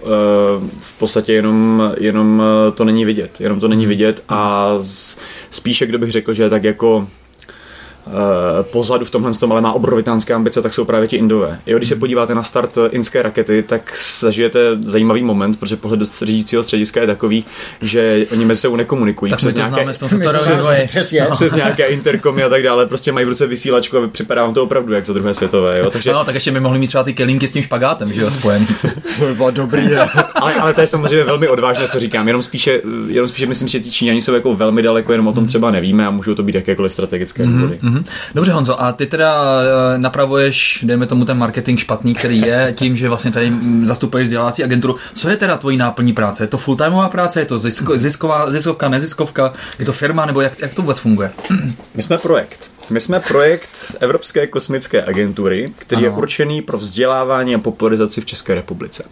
[0.79, 3.41] v podstatě jenom, jenom eh, to není vidět.
[3.41, 5.17] Jenom to není vidět a z,
[5.51, 7.24] spíše, kdo bych řekl, že tak jako Eh,
[8.61, 11.59] pozadu v tomhle tom, ale má obrovitánské ambice, tak jsou právě ti Indové.
[11.65, 16.05] Jo, když se podíváte na start inské rakety, tak zažijete zajímavý moment, protože pohled do
[16.21, 17.45] řídícího střediska je takový,
[17.81, 20.09] že oni mezi sebou nekomunikují tak přes, nějaké, tom
[20.87, 21.31] přes, no.
[21.35, 24.63] přes nějaké interkomy a tak dále, prostě mají v ruce vysílačku a připadá vám to
[24.63, 25.79] opravdu jak za druhé světové.
[25.79, 25.89] Jo?
[25.89, 26.13] Takže...
[26.13, 28.67] No, tak ještě by mohli mít třeba ty kelímky s tím špagátem, že jo, spojený.
[29.19, 29.95] to by bylo dobrý.
[30.35, 32.27] ale, ale to je samozřejmě velmi odvážné, co říkám.
[32.27, 35.45] Jenom spíše, jenom spíše myslím, že ti Číňani jsou jako velmi daleko, jenom o tom
[35.45, 37.79] třeba nevíme a můžou to být jakékoliv strategické důvody.
[37.83, 37.94] Mm-hmm.
[38.35, 42.95] Dobře Honzo, a ty teda eh, napravuješ, dejme tomu ten marketing špatný, který je, tím,
[42.95, 44.95] že vlastně tady mm, zastupuješ vzdělávací agenturu.
[45.13, 46.43] Co je teda tvojí náplní práce?
[46.43, 47.39] Je to full-timeová práce?
[47.39, 49.53] Je to zisko, zisková, ziskovka, neziskovka?
[49.79, 50.25] Je to firma?
[50.25, 51.31] Nebo jak, jak to vůbec funguje?
[51.95, 52.74] My jsme projekt.
[52.89, 56.15] My jsme projekt Evropské kosmické agentury, který ano.
[56.15, 59.03] je určený pro vzdělávání a popularizaci v České republice.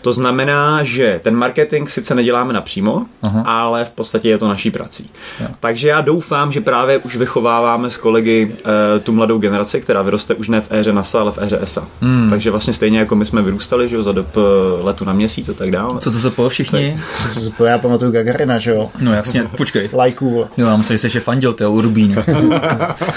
[0.00, 3.42] To znamená, že ten marketing sice neděláme napřímo, Aha.
[3.46, 5.10] ale v podstatě je to naší prací.
[5.40, 5.48] Ja.
[5.60, 8.56] Takže já doufám, že právě už vychováváme s kolegy
[8.96, 11.86] e, tu mladou generaci, která vyroste už ne v éře NASA, ale v éře ESA.
[12.00, 12.30] Hmm.
[12.30, 15.48] Takže vlastně stejně jako my jsme vyrůstali, že jo, za dob eh, letu na měsíc
[15.48, 16.00] a tak dále.
[16.00, 17.00] Co to se po všichni?
[17.16, 18.90] Co to se já pamatuju Gagarina, že jo?
[18.98, 19.88] No jasně, počkej.
[19.92, 20.46] Lajků.
[20.56, 22.16] Jo, já myslím, že jsi fandil, ty Urbín.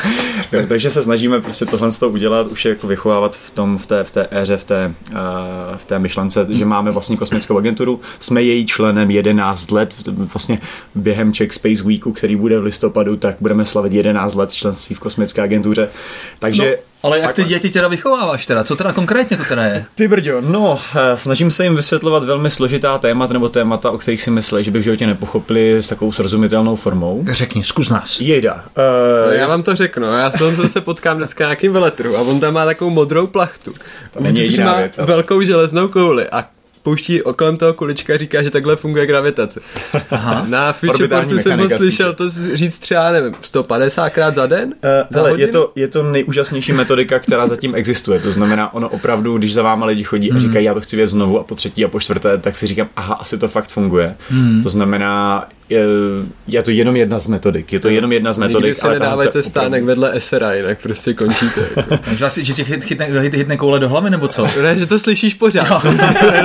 [0.67, 3.85] Takže se snažíme prostě tohle z toho udělat, už je jako vychovávat v, tom, v,
[3.85, 5.17] té, v té éře, v té, uh,
[5.77, 10.59] v té myšlence, že máme vlastní kosmickou agenturu, jsme její členem 11 let, vlastně
[10.95, 14.99] během Czech Space Weeku, který bude v listopadu, tak budeme slavit 11 let členství v
[14.99, 15.89] kosmické agentuře.
[16.39, 18.63] Takže no ale jak ty děti teda vychováváš teda?
[18.63, 19.85] Co teda konkrétně to teda je?
[19.95, 24.21] Ty brďo, no, eh, snažím se jim vysvětlovat velmi složitá témata nebo témata, o kterých
[24.21, 27.25] si myslí, že by v životě nepochopili s takovou srozumitelnou formou.
[27.31, 28.21] Řekni, zkus nás.
[28.21, 28.53] Jejda.
[28.53, 32.39] Uh, no, já vám to řeknu, já jsem se potkám dneska nějakým veletru a on
[32.39, 33.73] tam má takovou modrou plachtu.
[34.11, 35.07] To není má věc, ale...
[35.07, 36.45] velkou železnou kouli a
[36.84, 39.62] pouští kolem toho kulička a říká, že takhle funguje gravitace.
[40.10, 40.46] Aha.
[40.50, 44.67] Na Futureportu jsem ho slyšel to říct třeba, nevím, 150 krát za den?
[44.67, 48.19] Uh, za ale je to, je to nejúžasnější metodika, která zatím existuje.
[48.19, 50.41] To znamená, ono opravdu, když za váma lidi chodí a hmm.
[50.41, 52.88] říkají, já to chci vědět znovu a po třetí a po čtvrté, tak si říkám,
[52.96, 54.15] aha, asi to fakt funguje.
[54.30, 54.63] Hmm.
[54.63, 55.48] To znamená,
[56.47, 57.73] je, to jenom jedna z metodik.
[57.73, 58.65] Je to jenom jedna z metodik.
[58.65, 61.69] Nikdy si ale nedávajte stánek vedle SRA, jinak prostě končíte.
[61.76, 61.97] Jako.
[62.15, 64.47] že asi, že ti chytne, chytne, chytne koule do hlavy, nebo co?
[64.62, 65.84] Ne, že to slyšíš pořád.
[65.84, 65.93] No.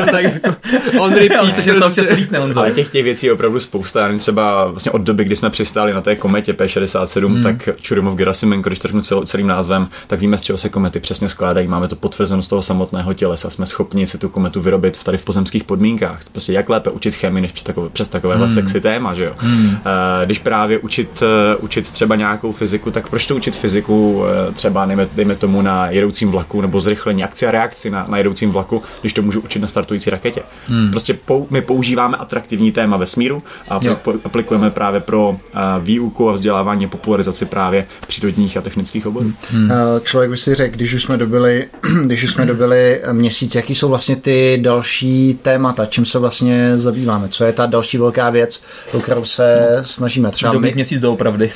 [0.11, 0.57] tak jako,
[0.98, 4.18] on repeat, se, že to občas lítne, on Ale těch, těch věcí je opravdu spousta.
[4.18, 7.42] Třeba vlastně od doby, kdy jsme přistáli na té kometě P67, hmm.
[7.42, 11.28] tak Čurumov Gerasimenko, když to cel, celým názvem, tak víme, z čeho se komety přesně
[11.28, 11.68] skládají.
[11.68, 13.50] Máme to potvrzeno z toho samotného tělesa.
[13.50, 16.20] Jsme schopni si tu kometu vyrobit tady v pozemských podmínkách.
[16.33, 18.54] Prostě jak lépe učit chemii, než přes takové, přes takovéhle hmm.
[18.54, 19.32] sexy téma, že jo?
[19.36, 19.76] Hmm.
[19.86, 24.52] Eh, když právě učit, eh, učit třeba nějakou fyziku, tak proč to učit fyziku eh,
[24.52, 28.50] třeba dejme, dejme tomu na jedoucím vlaku nebo zrychlení akci a reakci na, na jedoucím
[28.50, 30.42] vlaku, když to můžu učit na startující raketě.
[30.66, 30.90] Hmm.
[30.90, 35.36] Prostě pou, my používáme atraktivní téma vesmíru a po, aplikujeme právě pro
[35.80, 39.32] výuku a vzdělávání a popularizaci právě přírodních a technických oborů.
[39.50, 39.70] Hmm.
[40.02, 41.66] Člověk by si řekl, když už jsme dobili,
[42.04, 47.28] když už jsme dobili měsíc, jaký jsou vlastně ty další témata, čím se vlastně zabýváme,
[47.28, 48.62] co je ta další velká věc,
[48.98, 50.30] o kterou se no snažíme.
[50.30, 50.74] Třeba Dobit my...
[50.74, 51.52] měsíc doopravdy.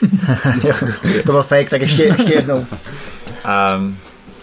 [1.26, 2.66] to byl fake, tak ještě, ještě jednou.
[3.76, 3.98] Um,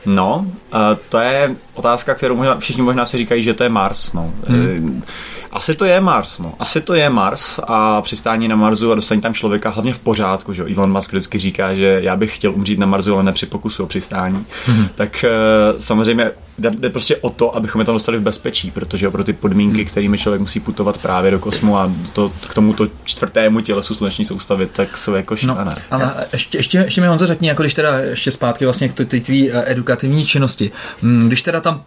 [0.06, 4.14] no, uh, to je otázka, kterou možná, všichni možná si říkají, že to je Mars.
[4.14, 4.34] No.
[4.48, 5.04] Hmm.
[5.52, 6.54] Asi to je Mars, no.
[6.60, 10.54] Asi to je Mars a přistání na Marsu a dostání tam člověka hlavně v pořádku,
[10.54, 13.46] že Elon Musk vždycky říká, že já bych chtěl umřít na Marsu, ale ne při
[13.46, 14.46] pokusu o přistání.
[14.66, 14.88] Hmm.
[14.96, 15.26] Tak
[15.74, 19.34] uh, samozřejmě jde prostě o to, abychom je tam dostali v bezpečí, protože pro ty
[19.34, 19.86] podmínky, hmm.
[19.86, 24.66] kterými člověk musí putovat právě do kosmu a to, k tomuto čtvrtému tělesu sluneční soustavy,
[24.66, 25.76] tak jsou jako šílené.
[25.76, 28.94] No, ale ještě, ještě, ještě mi Honzo řekni, jako když teda ještě zpátky vlastně k
[28.94, 30.72] ty tvý eh, edukativní činnosti.
[31.02, 31.84] Hmm, když teda tam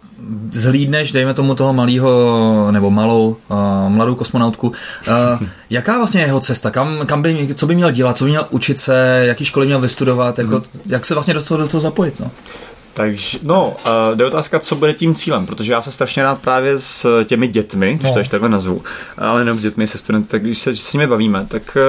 [0.53, 6.39] zhlídneš, dejme tomu toho malého nebo malou, uh, mladou kosmonautku, uh, jaká vlastně je jeho
[6.39, 9.65] cesta, kam, kam by, co by měl dělat, co by měl učit se, jaký školy
[9.65, 10.81] měl vystudovat, jako, hmm.
[10.85, 12.31] jak se vlastně do toho, do toho zapojit, no?
[12.93, 16.79] Takže, no, uh, jde otázka, co bude tím cílem, protože já se strašně rád právě
[16.79, 18.13] s těmi dětmi, když no.
[18.13, 18.81] to ještě takhle nazvu,
[19.17, 21.81] ale jenom s dětmi, se studenty, tak když se s nimi bavíme, tak uh,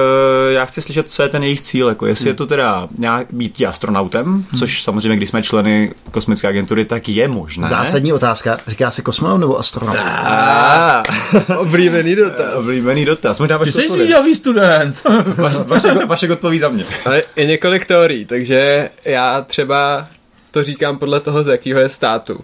[0.53, 2.27] já chci slyšet, co je ten jejich cíl, jako jestli hmm.
[2.27, 4.45] je to teda nějak být astronautem, hmm.
[4.59, 7.67] což samozřejmě, když jsme členy kosmické agentury, tak je možné.
[7.67, 9.97] Zásadní otázka, říká se kosmonaut nebo astronaut?
[11.57, 12.53] Oblíbený dotaz.
[12.55, 13.39] oblíbený dotaz.
[13.39, 15.01] Možná Ty jsi zvídavý student.
[15.65, 16.85] Vašek, Vašek odpoví za mě.
[17.05, 20.07] Ale je několik teorií, takže já třeba
[20.55, 22.39] to říkám podle toho, z jakého je státu.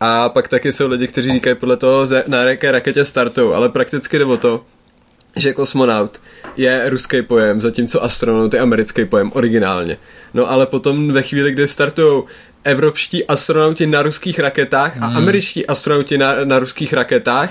[0.00, 4.18] A pak taky jsou lidi, kteří říkají podle toho, na jaké raketě startují, ale prakticky
[4.18, 4.64] jde o to,
[5.36, 6.20] že kosmonaut
[6.56, 9.96] je ruský pojem, zatímco astronaut je americký pojem originálně.
[10.34, 12.22] No ale potom ve chvíli, kdy startují
[12.64, 15.16] evropští astronauti na ruských raketách a hmm.
[15.16, 17.50] američtí astronauti na, na ruských raketách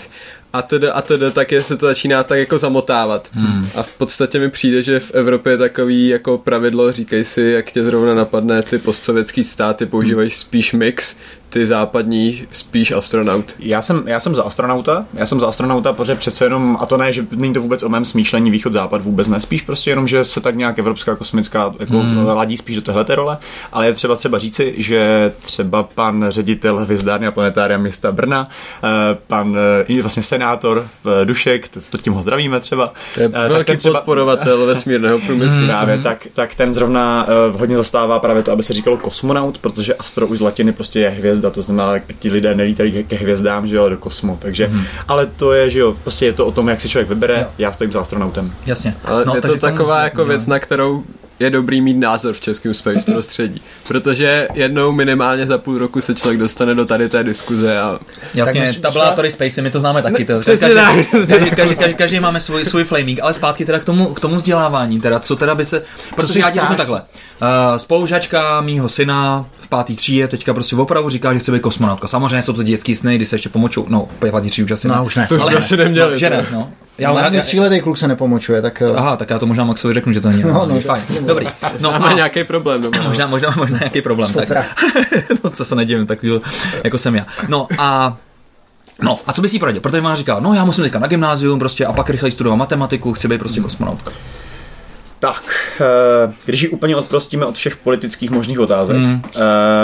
[0.54, 3.28] a teda, a teda, tak je, se to začíná tak jako zamotávat.
[3.32, 3.70] Hmm.
[3.76, 7.72] A v podstatě mi přijde, že v Evropě je takový jako pravidlo, říkej si, jak
[7.72, 11.16] tě zrovna napadne, ty postsovětský státy používají spíš mix,
[11.56, 13.56] ty západní spíš astronaut.
[13.60, 16.98] Já jsem, já jsem za astronauta, já jsem za astronauta, protože přece jenom, a to
[16.98, 20.26] ne, že není to vůbec o mém smýšlení východ-západ, vůbec ne, spíš prostě jenom, že
[20.26, 22.26] se tak nějak evropská kosmická jako hmm.
[22.26, 23.38] ladí spíš do téhle role,
[23.74, 28.50] ale je třeba třeba říci, že třeba pan ředitel hvězdárny a planetária města Brna,
[28.84, 28.88] eh,
[29.28, 29.58] pan
[29.90, 30.88] eh, vlastně senátor
[31.22, 32.94] eh, Dušek, to tím ho zdravíme třeba.
[33.14, 35.58] To je velký třeba, podporovatel vesmírného průmyslu.
[35.58, 35.68] Hmm.
[35.68, 40.28] Právě, tak, tak ten zrovna hodně zastává právě to, aby se říkalo kosmonaut, protože astro
[40.28, 43.76] už z latiny prostě je hvězda hvězda, to znamená, ti lidé nelítají ke hvězdám, že
[43.76, 44.84] jo, do kosmu, takže, hmm.
[45.08, 47.48] ale to je, že jo, prostě je to o tom, jak si člověk vybere, jo.
[47.58, 48.54] já stojím za astronautem.
[48.66, 48.96] Jasně.
[49.04, 51.04] Ale no, je to taková jako věc, na kterou
[51.40, 56.16] je dobrý mít názor v českém space prostředí, protože jednou minimálně za půl roku se
[56.16, 58.00] člověk dostane do tady té diskuze a...
[58.34, 60.26] Jasně, tak tabulátory space, my to známe taky.
[60.26, 60.66] To, každý,
[61.28, 64.36] každý, každý, každý, každý, máme svůj, svůj flaming, ale zpátky teda k tomu, k tomu
[64.36, 65.84] vzdělávání, teda co teda by se...
[66.16, 67.02] Protože já ti řeknu takhle.
[67.42, 72.08] Uh, spolužačka mýho syna v pátý třídě teďka prostě opravdu říká, že chce být kosmonautka.
[72.08, 73.86] Samozřejmě jsou to dětský sny, kdy se ještě pomočou.
[73.90, 75.28] No, pátý třídě už asi no, už ne.
[75.30, 76.12] To už ale, asi neměli.
[76.12, 76.72] No, že ne, no.
[76.98, 78.82] Já mám mě tříletý kluk se nepomočuje, tak...
[78.82, 80.44] Eh, Aha, tak já to možná Maxovi řeknu, že to není.
[80.44, 81.04] No, no, fajn.
[81.22, 81.48] Dobrý.
[81.80, 83.04] No, má nějaký problém doma.
[83.08, 84.34] Možná, možná, možná nějaký problém.
[84.34, 84.50] Tak,
[85.44, 86.26] no, co se nedivím, tak
[86.84, 87.26] jako jsem já.
[87.48, 88.18] No a
[89.02, 89.82] No, a co bys jí poradil?
[89.82, 93.14] Protože ona říká, no já musím teďka na gymnázium prostě a pak rychleji studovat matematiku,
[93.14, 94.12] chci být prostě kosmonautka.
[95.20, 95.44] Tak,
[95.82, 99.22] eh, když ji úplně odprostíme od všech politických možných otázek, mm.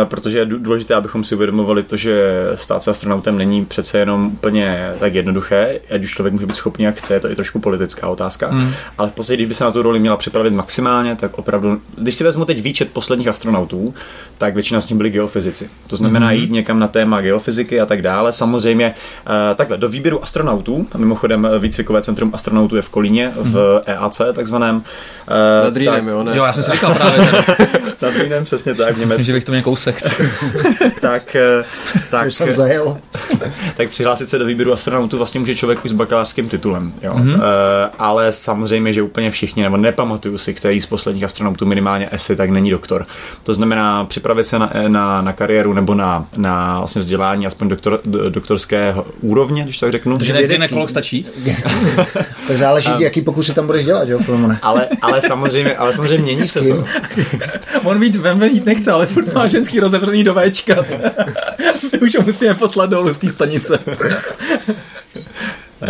[0.05, 4.93] protože je důležité, abychom si uvědomovali to, že stát se astronautem není přece jenom úplně
[4.99, 8.07] tak jednoduché, ať už člověk může být schopný, jak chce, je to i trošku politická
[8.07, 8.73] otázka, mm.
[8.97, 12.15] ale v podstatě, když by se na tu roli měla připravit maximálně, tak opravdu, když
[12.15, 13.93] si vezmu teď výčet posledních astronautů,
[14.37, 15.69] tak většina z nich byli geofyzici.
[15.87, 16.33] To znamená mm.
[16.33, 18.33] jít někam na téma geofyziky a tak dále.
[18.33, 18.93] Samozřejmě
[19.55, 23.93] takhle, do výběru astronautů, a mimochodem výcvikové centrum astronautů je v Kolíně, v mm.
[23.93, 24.83] EAC takzvaném,
[25.63, 26.37] Nad Rýnem, jo, ne?
[26.37, 27.27] Jo, já jsem si říkal právě.
[28.01, 29.23] Nad Rýnem, přesně tak, v Německu.
[29.23, 30.01] že bych to měl kousek.
[31.01, 31.63] tak, eh,
[32.09, 32.97] tak, jsem zajel.
[33.77, 37.13] tak přihlásit se do výběru astronautů vlastně může člověk už s bakalářským titulem, jo.
[37.13, 37.35] Mm-hmm.
[37.35, 37.41] Uh,
[37.99, 42.49] ale samozřejmě, že úplně všichni, nebo nepamatuju si, který z posledních astronautů minimálně ESI, tak
[42.49, 43.05] není doktor.
[43.43, 48.01] To znamená připravit se na, na, na kariéru nebo na, na vlastně vzdělání aspoň doktor,
[48.29, 50.17] doktorské úrovně, když tak řeknu.
[50.17, 51.25] Takže ne, stačí?
[52.47, 54.19] tak záleží, jaký pokusy tam budeš dělat, jo,
[54.61, 56.83] ale, ale samozřejmě, ale samozřejmě mění se to.
[57.91, 60.75] On být vem jít nechce, ale furt má ženský rozevřený do Včka.
[61.91, 63.79] My už ho musíme poslat dolů z té stanice.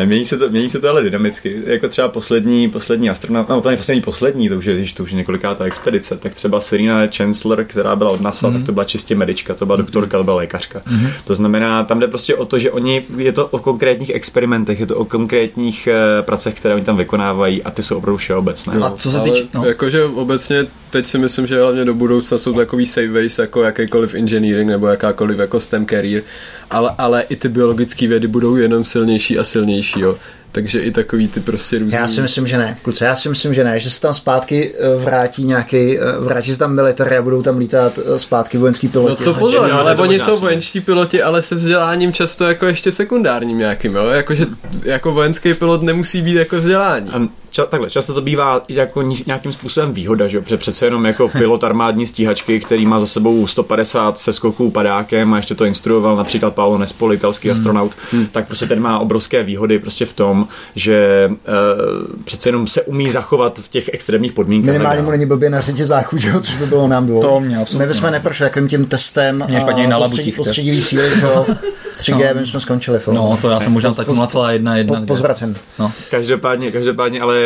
[0.05, 1.61] Mění se to, mění se to ale dynamicky.
[1.65, 5.11] Jako třeba poslední, poslední astronaut, no to je vlastně poslední, to už je, to už
[5.11, 8.53] je několikátá expedice, tak třeba Serena Chancellor, která byla od NASA, mm-hmm.
[8.53, 10.79] tak to byla čistě medička, to byla doktorka, to byla lékařka.
[10.79, 11.09] Mm-hmm.
[11.23, 14.85] To znamená, tam jde prostě o to, že oni, je to o konkrétních experimentech, je
[14.85, 18.73] to o konkrétních uh, pracech, které oni tam vykonávají a ty jsou opravdu všeobecné.
[18.73, 19.65] a co se týče, no.
[19.65, 24.69] Jakože obecně teď si myslím, že hlavně do budoucna jsou takový saveways jako jakýkoliv engineering
[24.69, 26.23] nebo jakákoliv jako STEM career,
[26.71, 30.17] ale, ale i ty biologické vědy budou jenom silnější a silnější, jo.
[30.51, 31.93] Takže i takový ty prostě různý...
[31.93, 34.73] Já si myslím, že ne, kluci, já si myslím, že ne, že se tam zpátky
[34.73, 38.87] eh, vrátí nějaký, eh, vrátí se tam military a budou tam lítat eh, zpátky vojenský
[38.87, 39.23] piloti.
[39.25, 42.91] No to pozor, no, ale oni jsou vojenští piloti, ale se vzděláním často jako ještě
[42.91, 44.07] sekundárním nějakým, jo?
[44.07, 44.45] Jako, že
[44.83, 47.11] jako vojenský pilot nemusí být jako vzdělání.
[47.15, 51.29] Um, ča, takhle, často to bývá jako nějakým způsobem výhoda, že protože přece jenom jako
[51.37, 56.55] pilot armádní stíhačky, který má za sebou 150 seskoků padákem a ještě to instruoval například
[56.55, 57.57] Paolo Nespoli, italský hmm.
[57.57, 58.27] astronaut, hmm.
[58.31, 60.40] tak prostě ten má obrovské výhody prostě v tom,
[60.75, 64.73] že uh, přece jenom se umí zachovat v těch extrémních podmínkách.
[64.73, 67.21] Minimálně mu není blbě na řetězáku, že což by bylo nám bylo.
[67.21, 67.85] To mě absolutně.
[67.85, 71.09] My bychom neprošli jakým tím testem mě špatně na postředí, postředivý síly,
[72.01, 72.41] 3G, no.
[72.41, 73.15] my jsme skončili film.
[73.15, 74.87] No, to já jsem možná tak 0,1.
[74.87, 75.53] Po, pozvracen.
[75.79, 75.91] No.
[76.11, 77.37] Každopádně, každopádně, ale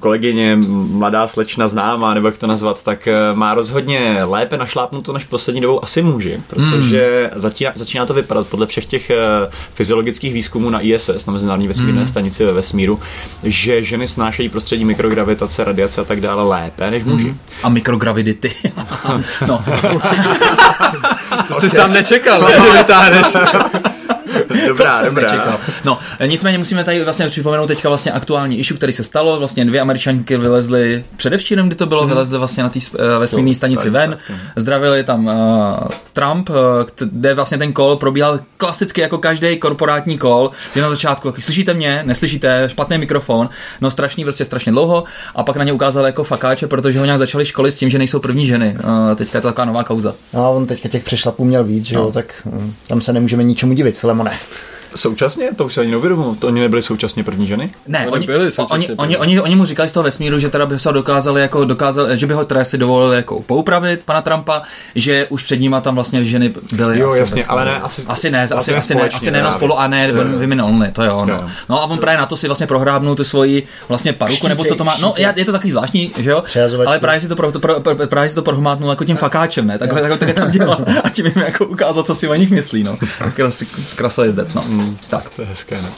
[0.00, 0.58] kolegyně,
[0.90, 5.60] mladá slečna známá, nebo jak to nazvat, tak eh, má rozhodně lépe našlápnuto než poslední
[5.60, 7.40] dobou asi muži, protože mm.
[7.40, 9.16] začíná, začíná to vypadat podle všech těch eh,
[9.74, 12.06] fyziologických výzkumů na ISS, na Mezinárodní vesmírné mm.
[12.06, 13.00] stanici ve vesmíru,
[13.42, 17.28] že ženy snášejí prostředí mikrogravitace, radiace a tak dále lépe než muži.
[17.28, 17.38] Mm.
[17.62, 18.52] A mikrogravidity.
[19.46, 19.64] no.
[21.48, 21.70] to jsi okay.
[21.70, 22.52] sám nečekal, ne?
[22.52, 23.26] Že vytáhneš.
[24.68, 25.32] dobrá, to dobrá.
[25.32, 25.58] Nečekal.
[25.84, 29.38] No, nicméně musíme tady vlastně připomenout teďka vlastně aktuální issue, který se stalo.
[29.38, 32.10] Vlastně dvě američanky vylezly předevčírem, kdy to bylo, hmm.
[32.10, 34.10] vylezly vlastně na té uh, vesmírné stanici tak, ven.
[34.10, 34.36] Tak, tak.
[34.56, 35.32] Zdravili tam uh,
[36.12, 36.56] Trump, uh,
[37.10, 42.02] kde vlastně ten kol probíhal klasicky jako každý korporátní kol, že na začátku, slyšíte mě,
[42.06, 43.48] neslyšíte, špatný mikrofon,
[43.80, 47.18] no strašný, prostě strašně dlouho a pak na ně ukázal jako fakáče, protože ho nějak
[47.18, 48.76] začali školit s tím, že nejsou první ženy.
[48.84, 50.14] Uh, teďka je to taková nová kauza.
[50.32, 52.02] No, on teďka těch přešlapů měl víc, že no.
[52.02, 54.75] jo, tak um, tam se nemůžeme ničemu divit, Filemone.
[54.96, 55.48] Současně?
[55.56, 56.34] To už se ani neuvědomuji.
[56.34, 57.70] To oni nebyli současně první ženy?
[57.86, 60.78] Ne, oni, byli oni, oni, oni, oni, mu říkali z toho vesmíru, že teda by
[60.78, 64.62] se dokázali, jako dokázali, že by ho teda si dovolili jako poupravit, pana Trumpa,
[64.94, 67.00] že už před nima tam vlastně ženy byly.
[67.00, 69.88] Jo, jasně, ale ne, asi, asi ne, asi, asi ne, asi ne, no spolu a
[69.88, 71.50] ne women only, to jo, no.
[71.68, 74.74] No a on právě na to si vlastně prohrábnul tu svoji vlastně paruku, nebo co
[74.74, 76.42] to má, no je to takový zvláštní, že jo,
[76.86, 79.78] ale právě si to, pro, pro, pro, právě si to prohmátnul jako tím fakáčem, ne,
[79.78, 82.98] takhle, takhle, tam dělal a tím jim jako ukázal, co si o nich myslí, no.
[83.96, 84.64] Krasojezdec, no.
[84.86, 85.28] Mm, tak.
[85.28, 85.88] To je hezké, no.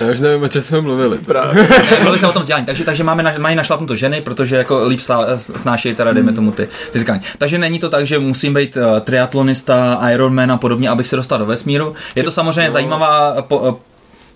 [0.00, 1.18] Já už nevím, o čem jsme mluvili.
[1.18, 1.68] Právě.
[1.96, 5.00] mluvili jsme o tom vzdělání, takže, takže máme na, mají našlapnuto ženy, protože jako líp
[5.36, 7.20] snášejí teda, dejme tomu ty fyzikální.
[7.38, 11.38] Takže není to tak, že musím být uh, triatlonista, Ironman a podobně, abych se dostal
[11.38, 11.94] do vesmíru.
[12.16, 12.70] Je to samozřejmě no.
[12.70, 13.78] zajímavá po,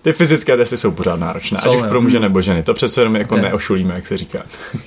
[0.01, 2.63] ty fyzické testy jsou pořád náročné, ať už pro muže nebo ženy.
[2.63, 3.41] To přece jenom jako ne.
[3.41, 4.39] neošulíme, jak se říká.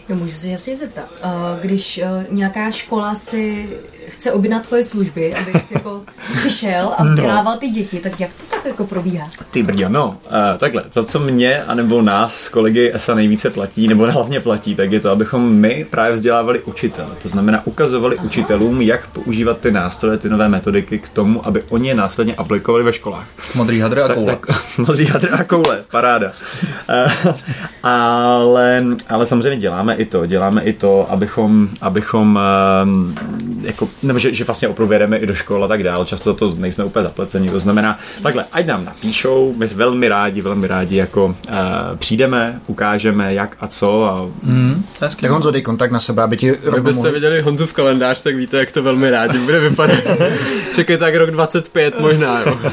[0.08, 1.08] No, můžu se jasně zeptat.
[1.60, 2.00] Když
[2.30, 3.68] nějaká škola si
[4.14, 6.00] chce objednat tvoje služby, aby jsi jako
[6.36, 9.28] přišel a vzdělával ty děti, tak jak to tak jako probíhá?
[9.50, 13.88] Ty brďo, no, uh, takhle, to, co mě anebo nás s kolegy ESA nejvíce platí,
[13.88, 17.10] nebo hlavně platí, tak je to, abychom my právě vzdělávali učitele.
[17.22, 18.26] To znamená, ukazovali Aha.
[18.26, 22.84] učitelům, jak používat ty nástroje, ty nové metodiky k tomu, aby oni je následně aplikovali
[22.84, 23.26] ve školách.
[23.54, 24.26] Modrý hadr a koule.
[24.26, 26.32] Tak, tak, modrý hadr a koule, paráda.
[27.24, 27.32] Uh,
[27.82, 32.38] ale, ale samozřejmě děláme i to, děláme i to, abychom, abychom
[32.82, 36.34] uh, jako, nebo že, že vlastně opravdu jedeme i do škol a tak dále, často
[36.34, 40.96] to nejsme úplně zaplecení, to znamená, takhle, ať nám napíšou, my velmi rádi, velmi rádi
[40.96, 41.34] jako uh,
[41.96, 44.26] přijdeme, ukážeme jak a co a...
[44.42, 47.12] Mm, tak Honzo, dej kontakt na sebe, aby ti Kdybyste mohli...
[47.12, 49.98] viděli Honzu v kalendář, tak víte, jak to velmi rádi bude vypadat.
[50.74, 52.54] Čekej tak rok 25 možná, jo.
[52.54, 52.70] Uh,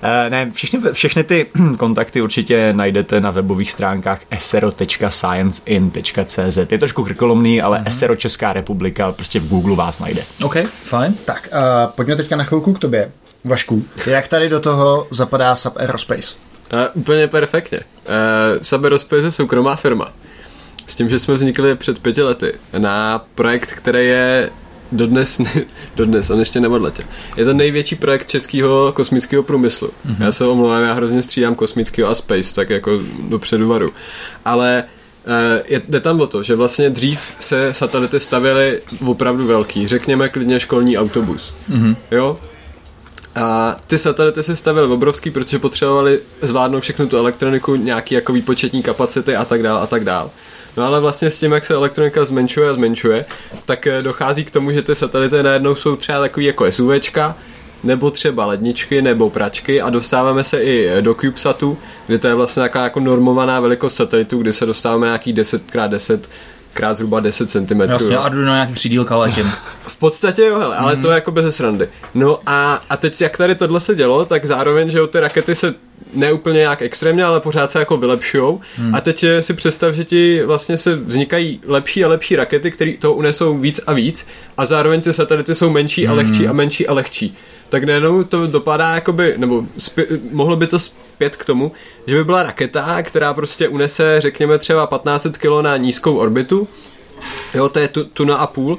[0.30, 6.58] ne, všechny, všechny ty kontakty určitě najdete na webových stránkách esero.scienceinc.cz.
[6.70, 7.88] Je trošku krkolomný, ale mm-hmm.
[7.88, 10.22] Esero Česká republika prostě v Google vás najde.
[10.42, 11.14] OK, fajn.
[11.24, 13.12] Tak, uh, pojďme teďka na chvilku k tobě.
[13.44, 16.34] Vašku, jak tady do toho zapadá Sub Aerospace?
[16.72, 17.80] Uh, úplně perfektně.
[17.80, 20.12] Uh, Sub Aerospace je soukromá firma.
[20.86, 24.50] S tím, že jsme vznikli před pěti lety na projekt, který je
[24.92, 25.40] dodnes,
[25.96, 27.04] dodnes, on ještě neodletěl.
[27.36, 29.88] Je to největší projekt českého kosmického průmyslu.
[29.88, 30.22] Mm-hmm.
[30.24, 33.92] Já se omlouvám, já hrozně střídám kosmického a space, tak jako dopředu varu.
[34.44, 34.99] Ale eh,
[35.64, 40.60] je, jde tam o to, že vlastně dřív se satelity stavěly opravdu velký, řekněme klidně
[40.60, 41.54] školní autobus.
[41.70, 41.96] Mm-hmm.
[42.10, 42.38] Jo?
[43.34, 48.82] A ty satelity se stavily obrovský, protože potřebovali zvládnout všechnu tu elektroniku, nějaký jako výpočetní
[48.82, 50.30] kapacity a tak dále a tak dále.
[50.76, 53.24] No ale vlastně s tím, jak se elektronika zmenšuje a zmenšuje,
[53.64, 57.36] tak eh, dochází k tomu, že ty satelity najednou jsou třeba takový jako SUVčka,
[57.84, 62.60] nebo třeba ledničky nebo pračky a dostáváme se i do CubeSatu, kde to je vlastně
[62.60, 66.20] nějaká jako normovaná velikost satelitu, kdy se dostáváme nějaký 10x10
[66.72, 67.80] krát zhruba 10 cm.
[67.80, 69.52] Jasně, a jdu na nějaký křídílka letím.
[69.86, 71.02] v podstatě jo, hele, ale mm.
[71.02, 71.88] to je jako bez srandy.
[72.14, 75.74] No a, a teď jak tady tohle se dělo, tak zároveň, že ty rakety se
[76.14, 78.60] neúplně nějak extrémně, ale pořád se jako vylepšujou.
[78.76, 78.94] Hmm.
[78.94, 83.12] A teď si představ, že ti vlastně se vznikají lepší a lepší rakety, které to
[83.12, 84.26] unesou víc a víc
[84.56, 87.36] a zároveň ty satelity jsou menší a lehčí a menší a lehčí.
[87.70, 91.72] Tak najednou to dopadá jakoby, nebo spě, mohlo by to zpět k tomu,
[92.06, 96.68] že by byla raketa, která prostě unese, řekněme třeba 1500 kg na nízkou orbitu,
[97.54, 98.78] jo, to je tu, tuna a půl,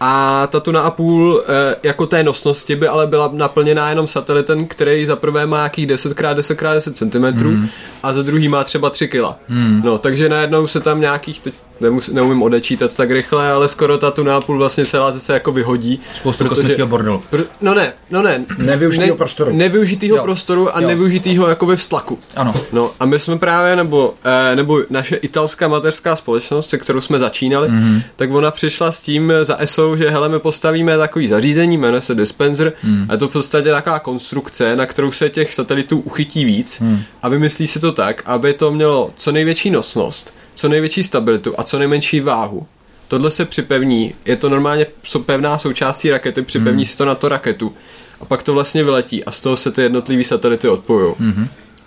[0.00, 4.66] a ta tuna a půl e, jako té nosnosti by ale byla naplněná jenom satelitem,
[4.66, 7.68] který za prvé má nějakých 10x10x10 cm mm.
[8.02, 9.24] a za druhý má třeba 3 kg.
[9.48, 9.82] Mm.
[9.84, 14.10] No, takže najednou se tam nějakých, teď nemus, neumím odečítat tak rychle, ale skoro ta
[14.10, 16.00] tu nápůl vlastně celá zase jako vyhodí.
[16.14, 17.22] Spoustu protože, kosmického bordelu.
[17.30, 18.44] Pr, no ne, no ne.
[18.58, 19.52] Nevyužitýho ne, prostoru.
[19.54, 20.22] Nevyužitýho jo.
[20.22, 20.88] prostoru a jo.
[20.88, 22.18] nevyužitýho jako ve vztlaku.
[22.36, 22.54] Ano.
[22.72, 27.18] No a my jsme právě, nebo, eh, nebo naše italská mateřská společnost, se kterou jsme
[27.18, 28.02] začínali, mm-hmm.
[28.16, 32.14] tak ona přišla s tím za ESO, že hele, my postavíme takový zařízení, jmenuje se
[32.14, 33.06] dispenser, mm.
[33.08, 37.02] a je to v podstatě taková konstrukce, na kterou se těch satelitů uchytí víc mm.
[37.22, 41.62] a vymyslí si to tak, aby to mělo co největší nosnost, co největší stabilitu a
[41.62, 42.66] co nejmenší váhu.
[43.08, 44.86] Tohle se připevní, je to normálně
[45.26, 46.86] pevná součástí rakety, připevní mm.
[46.86, 47.74] si to na to raketu
[48.20, 51.14] a pak to vlastně vyletí a z toho se ty jednotlivé satelity odpojují.
[51.14, 51.46] Mm-hmm.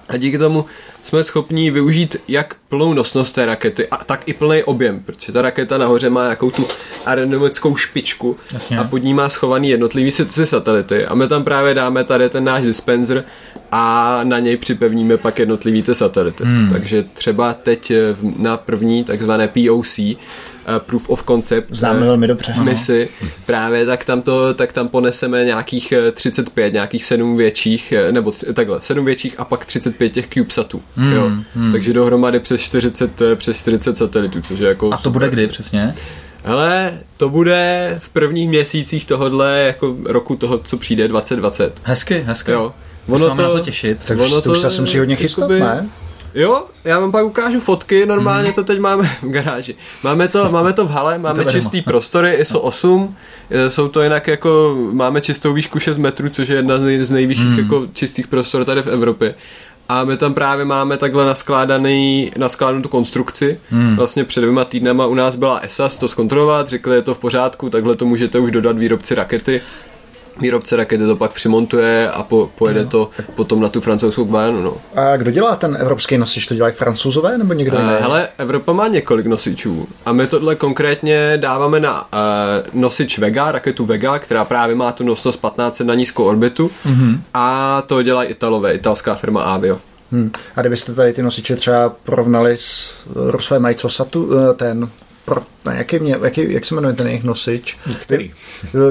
[0.09, 0.65] A díky tomu
[1.03, 5.41] jsme schopni využít jak plnou nosnost té rakety, a tak i plný objem, protože ta
[5.41, 6.67] raketa nahoře má nějakou tu
[7.05, 8.77] aerodynamickou špičku Jasně.
[8.77, 10.11] a pod ní má schovaný jednotlivý
[10.45, 13.23] satelity a my tam právě dáme tady ten náš dispenser
[13.71, 16.43] a na něj připevníme pak jednotlivý ty satelity.
[16.43, 16.69] Hmm.
[16.69, 17.91] Takže třeba teď
[18.37, 19.99] na první takzvané POC
[20.79, 22.53] Proof of Concept Známe uh, velmi dobře.
[22.61, 23.27] misi, no.
[23.45, 28.81] právě tak tam, to, tak tam poneseme nějakých 35, eh, nějakých 7 větších, nebo takhle,
[28.81, 30.81] 7 větších a pak 35 těch CubeSatů.
[30.95, 31.13] Hmm.
[31.13, 31.31] Jo.
[31.55, 31.71] Hmm.
[31.71, 34.87] Takže dohromady přes 40, přes 40 satelitů, což je jako...
[34.87, 35.11] A to super.
[35.11, 35.93] bude kdy přesně?
[36.45, 41.81] Hele, to bude v prvních měsících tohohle jako roku toho, co přijde 2020.
[41.83, 42.51] Hezky, hezky.
[42.51, 42.73] Jo.
[43.07, 43.97] Ono to, na co těšit.
[44.05, 45.89] Tak ono to, už se musí hodně chystat, jakoby, ne?
[46.35, 49.75] Jo, já vám pak ukážu fotky, normálně to teď máme v garáži.
[50.03, 53.15] Máme to, máme to v hale, máme čistý prostory ISO 8,
[53.49, 57.03] e, jsou to jinak jako, máme čistou výšku 6 metrů, což je jedna z, nej,
[57.03, 57.59] z nejvyšších hmm.
[57.59, 59.35] jako čistých prostor tady v Evropě.
[59.89, 63.59] A my tam právě máme takhle naskládaný, naskládanou tu konstrukci.
[63.69, 63.95] Hmm.
[63.95, 67.69] Vlastně před dvěma týdnama u nás byla ESAS to zkontrolovat, řekli, je to v pořádku,
[67.69, 69.61] takhle to můžete už dodat výrobci rakety
[70.39, 72.87] výrobce rakety to pak přimontuje a po, pojede jo.
[72.87, 74.61] to potom na tu francouzskou Guyanu.
[74.61, 74.77] No.
[74.95, 76.47] A kdo dělá ten evropský nosič?
[76.47, 77.91] To dělají francouzové nebo někdo jiný?
[77.99, 83.85] Hele, Evropa má několik nosičů a my tohle konkrétně dáváme na uh, nosič Vega, raketu
[83.85, 87.19] Vega, která právě má tu nosnost 15 na nízkou orbitu mm-hmm.
[87.33, 89.79] a to dělají Italové, italská firma Avio.
[90.13, 90.31] Hmm.
[90.55, 94.89] A kdybyste tady ty nosiče třeba porovnali s Rosvé Majcosatu, eh, ten
[95.25, 97.77] pro, ne, jaký mě, jaký, jak se jmenuje ten jejich nosič?
[97.99, 98.31] Který?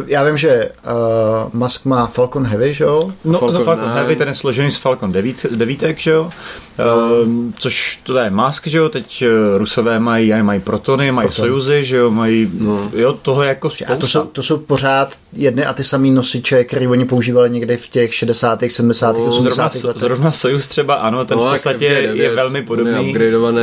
[0.06, 3.12] Já vím, že uh, Musk má Falcon Heavy, že jo?
[3.24, 6.22] No, Falcon, no Falcon Heavy, ten je složený z Falcon 9, devítek, že jo?
[6.24, 7.28] Uh,
[7.58, 8.88] což to je Musk, že jo?
[8.88, 11.44] Teď uh, Rusové mají, mají Protony, mají Proton.
[11.44, 12.10] Sojuzy, že jo?
[12.10, 12.90] Mají, no.
[12.94, 13.94] jo, toho jako spousta.
[13.94, 17.76] A to jsou, to jsou pořád jedny a ty samý nosiče, které oni používali někdy
[17.76, 19.52] v těch 60., 70., no, 80.
[19.72, 20.00] Zrovna, letech.
[20.00, 23.14] Zrovna Sojuz třeba, ano, ten no, v podstatě je velmi podobný.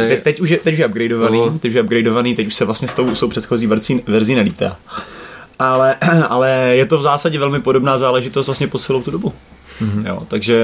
[0.10, 1.60] Teď, teď, už je, teď už je upgradeovaný, no.
[1.60, 4.36] teď už je upgradeovaný, teď už se vlastně s tou, s tou předchozí verzí, verzí
[4.36, 4.78] nelítá.
[5.60, 5.96] ale,
[6.30, 9.34] ale je to v zásadě velmi podobná záležitost vlastně po celou tu dobu.
[9.82, 10.08] Mm-hmm.
[10.08, 10.62] Jo, takže...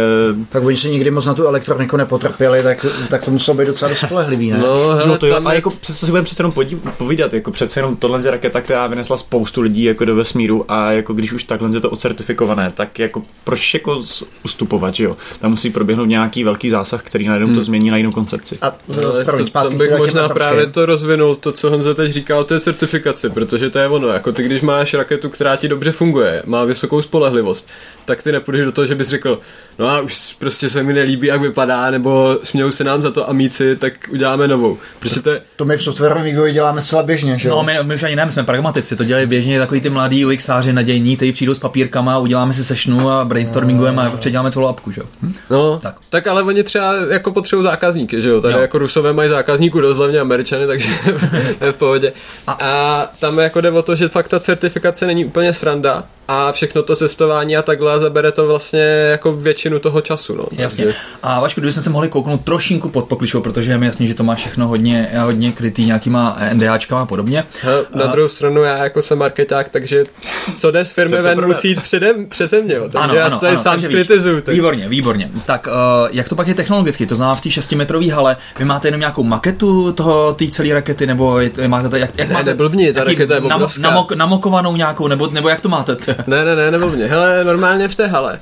[0.50, 3.96] Tak oni se nikdy moc na tu elektroniku nepotrpěli, tak, tak to muselo být docela
[3.96, 4.58] spolehlivý, ne?
[4.58, 6.54] No, hele, no to jo, a jako přesto si budeme přece jenom
[6.98, 10.92] povídat, jako přece jenom tohle je raketa, která vynesla spoustu lidí jako do vesmíru a
[10.92, 14.04] jako když už takhle je to ocertifikované, tak jako proč jako
[14.46, 15.18] ustupovat, že jo?
[15.40, 17.56] Tam musí proběhnout nějaký velký zásah, který najednou hmm.
[17.56, 18.58] to změní na jinou koncepci.
[18.62, 18.96] A no,
[19.36, 23.30] to, tam bych možná právě to rozvinul, to, co Honza teď říkal o té certifikaci,
[23.30, 27.02] protože to je ono, jako ty, když máš raketu, která ti dobře funguje, má vysokou
[27.02, 27.68] spolehlivost,
[28.06, 29.42] tak ty nepůjdeš do toho, že bys řekl,
[29.80, 33.30] no a už prostě se mi nelíbí, jak vypadá, nebo smějou se nám za to
[33.30, 34.78] amíci, tak uděláme novou.
[35.00, 35.42] Prostě to, je...
[35.56, 38.26] to my v softwarovém vývoji děláme zcela běžně, že No, my, my už ani ne,
[38.26, 42.18] my jsme pragmatici, to dělají běžně takový ty mladí UXáři nadějní, kteří přijdou s papírkama,
[42.18, 45.08] uděláme si sešnu a brainstormingujeme a předěláme celou apku, že jo.
[45.22, 45.34] Hm?
[45.50, 45.96] No, tak.
[46.10, 46.28] tak.
[46.28, 48.42] ale oni třeba jako potřebují zákazníky, že jo.
[48.42, 48.62] Tady jo.
[48.62, 50.90] jako Rusové mají zákazníků dost hlavně Američany, takže
[51.62, 52.14] je v pohodě.
[52.48, 56.52] A, a tam jako jde o to, že fakt ta certifikace není úplně sranda, a
[56.52, 60.36] všechno to cestování a takhle zabere to vlastně jako většinu toho času.
[60.36, 60.44] No.
[60.52, 60.84] Jasně.
[60.84, 61.00] Takže...
[61.24, 64.24] A Vašku, kdybychom se mohli kouknout trošinku pod pokličkou, protože je mi jasný, že to
[64.24, 67.46] má všechno hodně, hodně krytý nějakýma NDAčkama a podobně.
[67.62, 68.12] Ha, na a...
[68.12, 70.06] druhou stranu já jako jsem marketák, takže
[70.58, 73.58] co jde z firmy ven musí jít předem, přeze mě, takže ano, já ano, ano,
[73.58, 74.42] sám skritizuju.
[74.42, 74.56] Tak...
[74.56, 75.30] Výborně, výborně.
[75.46, 77.06] Tak uh, jak to pak je technologicky?
[77.06, 81.08] To znamená v té 6-metrové hale, vy máte jenom nějakou maketu toho té celé rakety,
[81.08, 83.42] nebo je, máte to, jak, jak ne, máte, neblbni, ta raketa je
[83.80, 85.98] namok, namokovanou nějakou, nebo, nebo jak to máte?
[86.28, 87.06] Ne, ne, ne, nebo mě.
[87.06, 88.40] Hele, normálně v té hale.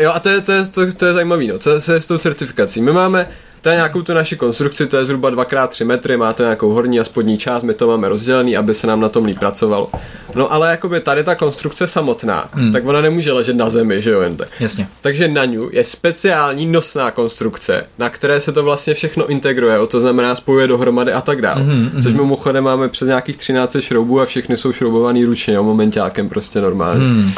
[0.00, 1.58] Jo, a to je, to je, to, to je zajímavé, no.
[1.58, 2.82] Co se s tou certifikací?
[2.82, 3.28] My máme
[3.66, 7.00] to je nějakou tu naši konstrukci, to je zhruba 2x3 metry, má to nějakou horní
[7.00, 9.90] a spodní část, my to máme rozdělený, aby se nám na tom líp pracovalo.
[10.34, 12.72] No ale jakoby tady ta konstrukce samotná, hmm.
[12.72, 14.48] tak ona nemůže ležet na zemi, že jo, jen tak.
[14.60, 14.88] Jasně.
[15.00, 20.00] Takže na ní je speciální nosná konstrukce, na které se to vlastně všechno integruje, to
[20.00, 21.62] znamená spojuje dohromady a tak dále.
[21.62, 22.02] Hmm, hmm.
[22.02, 26.60] Což mimochodem máme přes nějakých 13 šroubů a všechny jsou šroubovaný ručně, jo, momentákem prostě
[26.60, 27.06] normálně.
[27.06, 27.32] Hmm.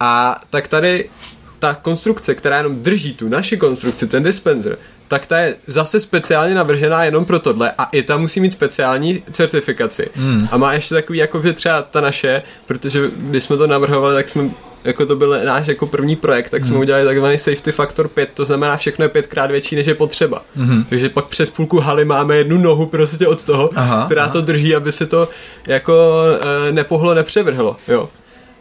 [0.00, 1.08] A tak tady
[1.64, 6.54] ta konstrukce, která jenom drží tu naši konstrukci, ten dispenser, tak ta je zase speciálně
[6.54, 10.08] navržená jenom pro tohle a i ta musí mít speciální certifikaci.
[10.14, 10.48] Hmm.
[10.50, 14.28] A má ještě takový, jako že třeba ta naše, protože když jsme to navrhovali, tak
[14.28, 14.50] jsme
[14.84, 16.80] jako to byl náš jako první projekt, tak jsme hmm.
[16.80, 20.42] udělali takzvaný safety factor 5, to znamená všechno je pětkrát větší, než je potřeba.
[20.56, 20.84] Hmm.
[20.84, 24.32] Takže pak přes půlku haly máme jednu nohu prostě od toho, aha, která aha.
[24.32, 25.28] to drží, aby se to
[25.66, 26.24] jako
[26.68, 28.08] e, nepohlo, nepřevrhlo, jo.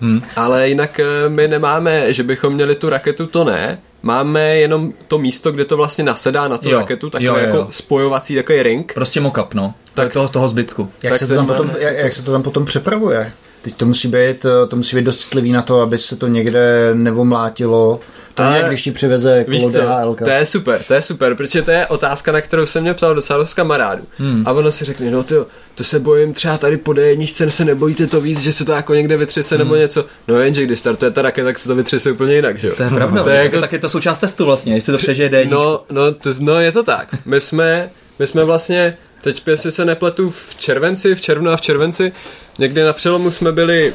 [0.03, 0.21] Hmm.
[0.35, 5.17] Ale jinak e, my nemáme, že bychom měli tu raketu, to ne, máme jenom to
[5.17, 8.63] místo, kde to vlastně nasedá na tu jo, raketu, takový jo, jo, jako spojovací takový
[8.63, 8.93] ring.
[8.93, 9.73] Prostě mock-up, no.
[9.93, 10.89] Tak toho, toho zbytku.
[11.03, 13.33] Jak, tak se to tam potom, jak, jak se to tam potom přepravuje?
[13.63, 16.91] Teď to musí být, to musí být dost citlivý na to, aby se to někde
[16.93, 17.99] nevomlátilo.
[18.33, 20.15] To je, když ti přiveze kolo DHL.
[20.23, 23.15] To je super, to je super, protože to je otázka, na kterou jsem mě psal
[23.15, 24.03] docela dost kamarádů.
[24.17, 24.43] Hmm.
[24.47, 25.35] A ono si řekne, no ty,
[25.75, 28.93] to se bojím třeba tady po D1 se nebojíte to víc, že se to jako
[28.93, 29.65] někde vytřese hmm.
[29.65, 30.05] nebo něco.
[30.27, 32.73] No jenže když startuje ta raketa, tak se to vytřese úplně jinak, že jo?
[32.77, 33.61] To je pravda, to je jako...
[33.61, 35.49] tak je to součást testu vlastně, jestli to přežije D1.
[35.49, 37.07] No, no, to, no je to tak.
[37.25, 37.89] My jsme,
[38.19, 42.11] my jsme vlastně, teď jestli se nepletu v červenci, v červnu a v červenci,
[42.57, 43.93] někdy na přelomu jsme byli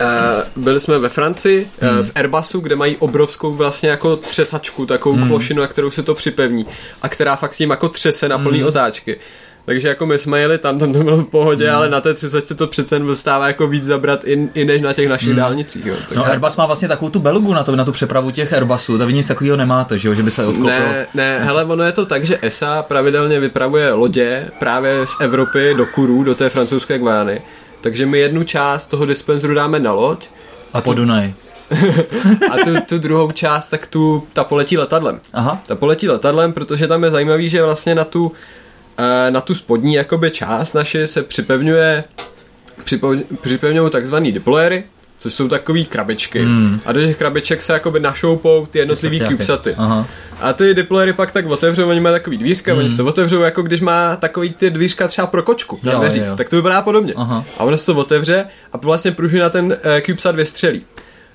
[0.00, 1.98] Uh, byli jsme ve Francii, eh, hmm.
[1.98, 5.28] uh, v Airbusu, kde mají obrovskou vlastně jako třesačku, takovou hmm.
[5.28, 6.66] plošinu, na kterou se to připevní
[7.02, 8.68] a která fakt tím jako třese na plný hmm.
[8.68, 9.18] otáčky.
[9.66, 11.76] Takže jako my jsme jeli tam, tam to bylo v pohodě, mm.
[11.76, 14.92] ale na té 30 se to přece dostává jako víc zabrat i, i než na
[14.92, 15.36] těch našich mm.
[15.36, 15.86] dálnicích.
[15.86, 15.94] Jo.
[16.08, 18.98] Tak no Airbus má vlastně takovou tu belugu na, to, na tu přepravu těch Airbusů,
[18.98, 20.14] tak vy nic takového nemáte, že, jo?
[20.14, 20.70] že by se odkoupilo.
[20.70, 25.74] Ne, ne, hele, ono je to tak, že ESA pravidelně vypravuje lodě právě z Evropy
[25.76, 27.42] do Kuru, do té francouzské Guajany
[27.84, 30.26] takže my jednu část toho dispenseru dáme na loď.
[30.72, 31.34] A, a po Dunaj.
[32.52, 35.20] a tu, tu druhou část, tak tu, ta poletí letadlem.
[35.32, 35.62] Aha.
[35.66, 38.32] Ta poletí letadlem, protože tam je zajímavý, že vlastně na tu,
[39.30, 42.04] na tu spodní jakoby část naše se připevňuje
[43.40, 44.84] připevňují takzvaný deployery,
[45.18, 46.42] což jsou takové krabičky.
[46.42, 46.80] Hmm.
[46.84, 49.74] A do těch krabiček se jakoby našoupou ty jednotlivý CubeSaty.
[50.40, 52.80] A ty deployery pak tak otevřou, oni mají takový dvířka, hmm.
[52.80, 56.48] oni se otevřou jako když má takový ty dvířka třeba pro kočku na dveřích, tak
[56.48, 57.12] to vypadá podobně.
[57.16, 57.44] Aha.
[57.58, 60.84] A ono se to otevře a vlastně pružina ten uh, CubeSat vystřelí.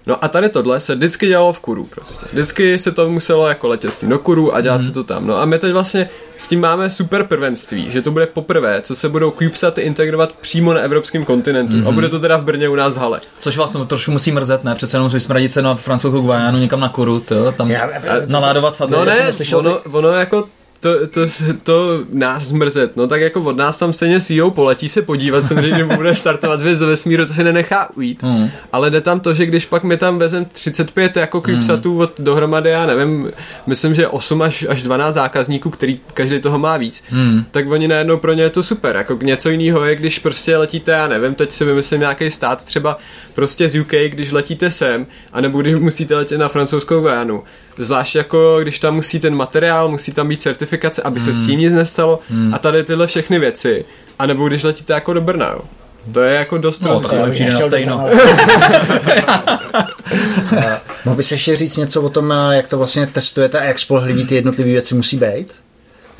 [0.10, 2.26] No a tady tohle se vždycky dělalo v kuru prostě.
[2.32, 4.84] Vždycky se to muselo jako letět s tím do kuru a dělat mm.
[4.84, 5.28] se to tam.
[5.28, 8.95] No a my teď vlastně s tím máme super prvenství, že to bude poprvé, co
[8.95, 11.74] se budou CubeSaty integrovat přímo na evropském kontinentu.
[11.74, 11.88] Mm-hmm.
[11.88, 13.20] A bude to teda v Brně u nás v hale.
[13.39, 14.76] Což vlastně trošku musí mrzet, ne?
[14.76, 17.89] Přece jenom smradit se na francouzskou Guajánu někam na kuru, to, tam Já,
[18.26, 18.91] naládovat sady.
[18.91, 20.47] No ne, ono, ono jako
[20.80, 21.22] to, to,
[21.64, 25.86] to nás zmrzet, no tak jako od nás tam stejně CEO poletí se podívat, samozřejmě
[25.86, 28.50] bude startovat věc do vesmíru, to se nenechá ujít, mm.
[28.72, 32.00] ale jde tam to, že když pak my tam vezem 35 jako CubeSatů mm.
[32.00, 33.32] od dohromady, já nevím,
[33.68, 37.44] myslím, že 8 až, až 12 zákazníků, který každý toho má víc, mm.
[37.52, 40.92] tak oni najednou pro ně je to super, jako něco jiného je, když prostě letíte,
[40.92, 42.98] já nevím, teď si vymyslím nějaký stát, třeba
[43.34, 47.44] prostě z UK, když letíte sem, anebo když musíte letět na francouzskou Guyanu,
[47.80, 51.60] Zvlášť jako, když tam musí ten materiál, musí tam být certifikace, aby se s tím
[51.60, 52.54] nic nestalo mm.
[52.54, 53.86] a tady tyhle všechny věci.
[54.20, 55.62] A nebo když letíte jako do Brna, jo.
[56.14, 57.98] To je jako dost No, tak lepší na stejno.
[61.06, 64.36] Mohl bys ještě říct něco o tom, jak to vlastně testujete a jak spolehlivý ty
[64.36, 65.54] jednotlivé věci musí být?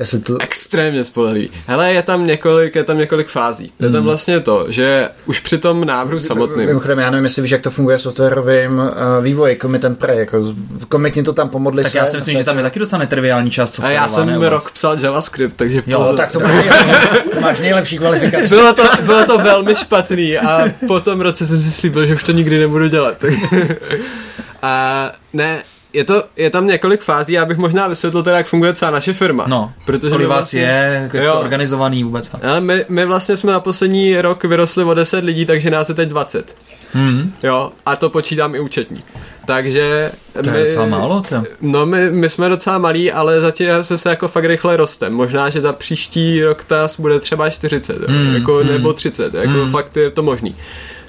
[0.00, 0.38] Jestli to...
[0.40, 1.50] Extrémně spolehlivý.
[1.66, 3.72] Hele, je tam několik, je tam několik fází.
[3.80, 4.04] Je tam hmm.
[4.04, 6.66] vlastně to, že už při tom návrhu samotným.
[6.66, 10.18] Mimochodem, já nevím, jestli víš, jak to funguje v softwarovém uh, vývoji, commit and pray,
[10.18, 10.54] jako
[10.88, 13.50] komitni to tam pomodli Tak se, já si myslím, že tam je taky docela netriviální
[13.50, 16.16] část A já jsem ne, rok psal JavaScript, takže jo, pozor.
[16.16, 16.66] tak to máš,
[17.34, 18.48] to máš nejlepší kvalifikaci.
[18.48, 22.22] Bylo to, bylo to velmi špatný a po tom roce jsem si slíbil, že už
[22.22, 23.24] to nikdy nebudu dělat.
[24.62, 28.74] a ne, je, to, je tam několik fází, já bych možná vysvětlil teda, jak funguje
[28.74, 29.44] celá naše firma.
[29.48, 32.30] No, protože kolik vás vlastně, je, jak jo, to organizovaný vůbec.
[32.42, 35.94] Ale my, my vlastně jsme na poslední rok vyrostli o 10 lidí, takže nás je
[35.94, 36.56] teď 20.
[36.92, 37.32] Hmm.
[37.42, 39.02] Jo, a to počítám i účetní.
[39.44, 40.12] Takže...
[40.44, 41.42] To my, je docela málo, to.
[41.60, 45.10] No, my, my jsme docela malí, ale zatím se se jako fakt rychle roste.
[45.10, 48.34] Možná, že za příští rok tas bude třeba 40, hmm.
[48.34, 48.66] jako, hmm.
[48.66, 49.70] nebo 30, jako hmm.
[49.70, 50.56] fakt je to možný.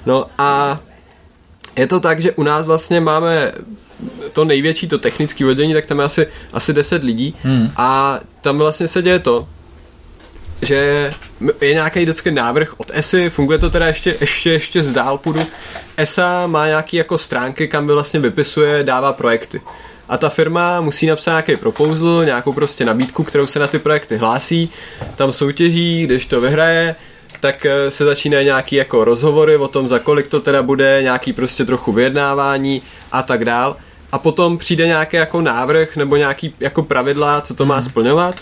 [0.06, 0.80] No a
[1.76, 3.52] je to tak, že u nás vlastně máme
[4.32, 7.70] to největší, to technické oddělení, tak tam je asi, asi 10 lidí hmm.
[7.76, 9.48] a tam vlastně se děje to,
[10.62, 11.10] že
[11.60, 15.40] je nějaký vždycky návrh od ESI, funguje to teda ještě, ještě, ještě z dál půjdu.
[15.96, 19.60] ESA má nějaký jako stránky, kam vlastně vypisuje, dává projekty.
[20.08, 24.16] A ta firma musí napsat nějaký proposal, nějakou prostě nabídku, kterou se na ty projekty
[24.16, 24.70] hlásí,
[25.16, 26.94] tam soutěží, když to vyhraje,
[27.40, 31.32] tak eh, se začínají nějaký jako rozhovory o tom, za kolik to teda bude, nějaký
[31.32, 32.82] prostě trochu vyjednávání
[33.12, 33.76] a tak dál
[34.12, 37.84] a potom přijde nějaký jako návrh nebo nějaký jako pravidla, co to má mhm.
[37.84, 38.34] splňovat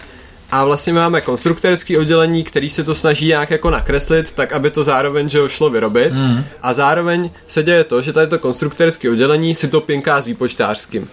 [0.50, 4.84] a vlastně máme konstruktorský oddělení, který se to snaží nějak jako nakreslit, tak aby to
[4.84, 6.44] zároveň že šlo vyrobit mm.
[6.62, 11.08] a zároveň se děje to, že tady to konstruktorské oddělení si to pinká s výpočtářským.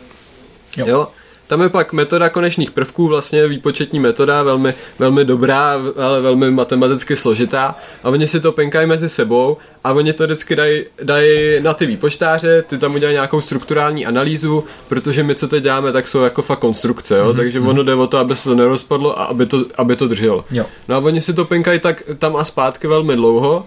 [0.78, 0.86] Jo.
[0.88, 1.08] jo?
[1.48, 7.16] Tam je pak metoda konečných prvků, vlastně výpočetní metoda, velmi, velmi dobrá, ale velmi matematicky
[7.16, 11.74] složitá a oni si to penkají mezi sebou a oni to vždycky dají daj na
[11.74, 16.20] ty výpočtáře, ty tam udělají nějakou strukturální analýzu, protože my, co teď děláme, tak jsou
[16.20, 17.26] jako fakt konstrukce, jo?
[17.26, 17.38] Mm-hmm.
[17.38, 20.46] takže ono jde o to, aby se to nerozpadlo a aby to, aby to drželo.
[20.52, 20.66] Jo.
[20.88, 23.66] No a oni si to penkají tak tam a zpátky velmi dlouho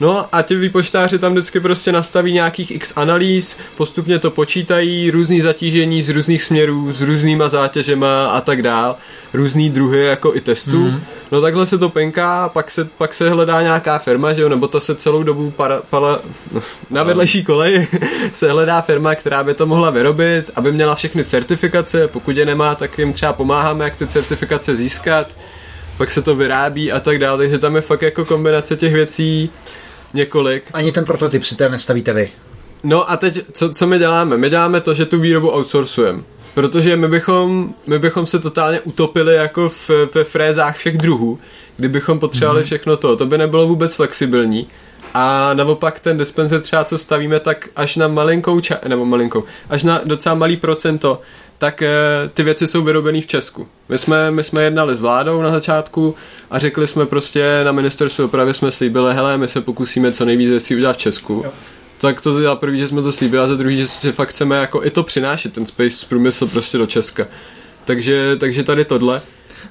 [0.00, 5.40] No a ti výpočtáři tam vždycky prostě nastaví nějakých x analýz, postupně to počítají, různý
[5.40, 8.96] zatížení z různých směrů, s různýma zátěžema a tak dál,
[9.34, 10.84] různý druhy jako i testů.
[10.84, 11.02] Mm.
[11.32, 14.68] No takhle se to penká, pak se, pak se hledá nějaká firma, že jo, nebo
[14.68, 16.20] to se celou dobu para, pala,
[16.90, 17.88] na vedlejší koleji
[18.32, 22.74] se hledá firma, která by to mohla vyrobit, aby měla všechny certifikace, pokud je nemá,
[22.74, 25.36] tak jim třeba pomáháme, jak ty certifikace získat,
[25.96, 29.50] pak se to vyrábí a tak dále, takže tam je fakt jako kombinace těch věcí,
[30.14, 30.64] několik.
[30.72, 32.30] Ani ten prototyp si teda nestavíte vy.
[32.84, 34.36] No a teď, co, co my děláme?
[34.36, 36.22] My děláme to, že tu výrobu outsourcujeme.
[36.54, 41.38] Protože my bychom, my bychom se totálně utopili jako v, ve frézách všech druhů,
[41.76, 42.66] kdybychom potřebovali mm-hmm.
[42.66, 43.16] všechno to.
[43.16, 44.66] To by nebylo vůbec flexibilní.
[45.14, 49.82] A naopak ten dispenser třeba, co stavíme, tak až na malinkou, ča- nebo malinkou, až
[49.82, 51.20] na docela malý procento,
[51.58, 51.88] tak e,
[52.34, 53.68] ty věci jsou vyrobené v Česku.
[53.88, 56.14] My jsme, my jsme jednali s vládou na začátku
[56.50, 60.50] a řekli jsme prostě na ministerstvu dopravy jsme slíbili, hele, my se pokusíme co nejvíce
[60.50, 61.42] věcí udělat v Česku.
[61.44, 61.52] Jo.
[61.98, 64.56] Tak to za první, že jsme to slíbili a za druhý, že si fakt chceme
[64.56, 67.26] jako i to přinášet, ten space průmysl prostě do Česka.
[67.84, 69.22] Takže, takže tady tohle.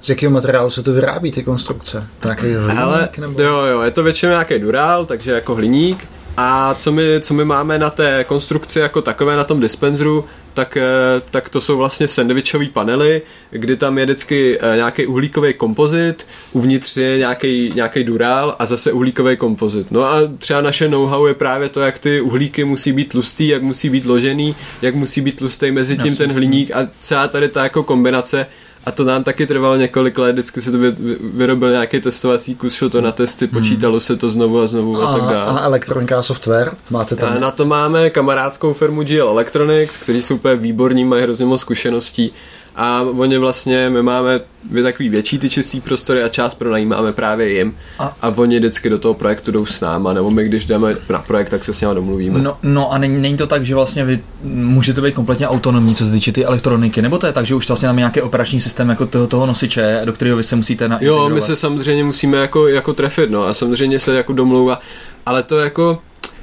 [0.02, 2.08] Z jakého materiálu se to vyrábí, ty konstrukce?
[2.24, 3.18] Nějaký hliník?
[3.18, 3.42] nebo?
[3.42, 6.08] Jo, jo, je to většinou nějaký dural, takže jako hliník.
[6.38, 10.26] A co my, co my máme na té konstrukci jako takové na tom dispenzeru,
[10.56, 10.84] tak, eh,
[11.32, 16.98] tak to jsou vlastně sandvičové panely, kdy tam je vždycky eh, nějaký uhlíkový kompozit, uvnitř
[16.98, 19.92] je nějaký, nějaký durál a zase uhlíkový kompozit.
[19.92, 23.62] No a třeba naše know-how je právě to, jak ty uhlíky musí být tlustý, jak
[23.62, 27.64] musí být ložený, jak musí být tlustý mezi tím ten hliník a celá tady ta
[27.64, 28.48] jako kombinace
[28.86, 30.96] a to nám taky trvalo několik let, vždycky se to vy,
[31.34, 34.00] vyrobil nějaký testovací kus, šlo to na testy, počítalo hmm.
[34.00, 35.60] se to znovu a znovu a, a tak dále.
[35.60, 37.34] A elektronika a software máte tam?
[37.34, 41.62] A na to máme kamarádskou firmu GL Electronics, kteří jsou úplně výborní, mají hrozně moc
[41.62, 42.34] zkušeností
[42.76, 44.40] a oni vlastně, my máme
[44.84, 48.98] takový větší ty čistý prostory a část pronajímáme právě jim a, a oni vždycky do
[48.98, 51.96] toho projektu jdou s náma, nebo my když jdeme na projekt, tak se s nimi
[51.96, 52.42] domluvíme.
[52.42, 56.06] No, no a není, není, to tak, že vlastně vy můžete být kompletně autonomní, co
[56.06, 58.90] se týče ty elektroniky, nebo to je tak, že už vlastně máme nějaký operační systém
[58.90, 60.98] jako toho, toho nosiče, do kterého vy se musíte na.
[61.02, 64.82] Jo, my se samozřejmě musíme jako, jako trefit, no a samozřejmě se jako domlouvat,
[65.26, 66.02] ale to jako,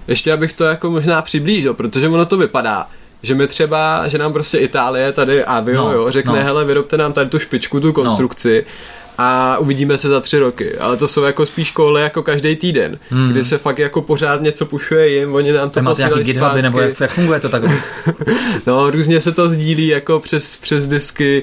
[0.08, 2.86] ještě abych to jako možná přiblížil, protože ono to vypadá,
[3.22, 6.44] že my třeba, že nám prostě Itálie tady Avio, no, jo, řekne, no.
[6.44, 8.72] hele, vyrobte nám tady tu špičku, tu konstrukci, no
[9.18, 10.78] a uvidíme se za tři roky.
[10.78, 13.30] Ale to jsou jako spíš koule jako každý týden, hmm.
[13.30, 16.80] kdy se fakt jako pořád něco pušuje jim, oni nám to Máte nějaký GitHuby, nebo
[16.80, 17.62] jak, jak, funguje to tak?
[18.66, 21.42] no, různě se to sdílí jako přes, přes disky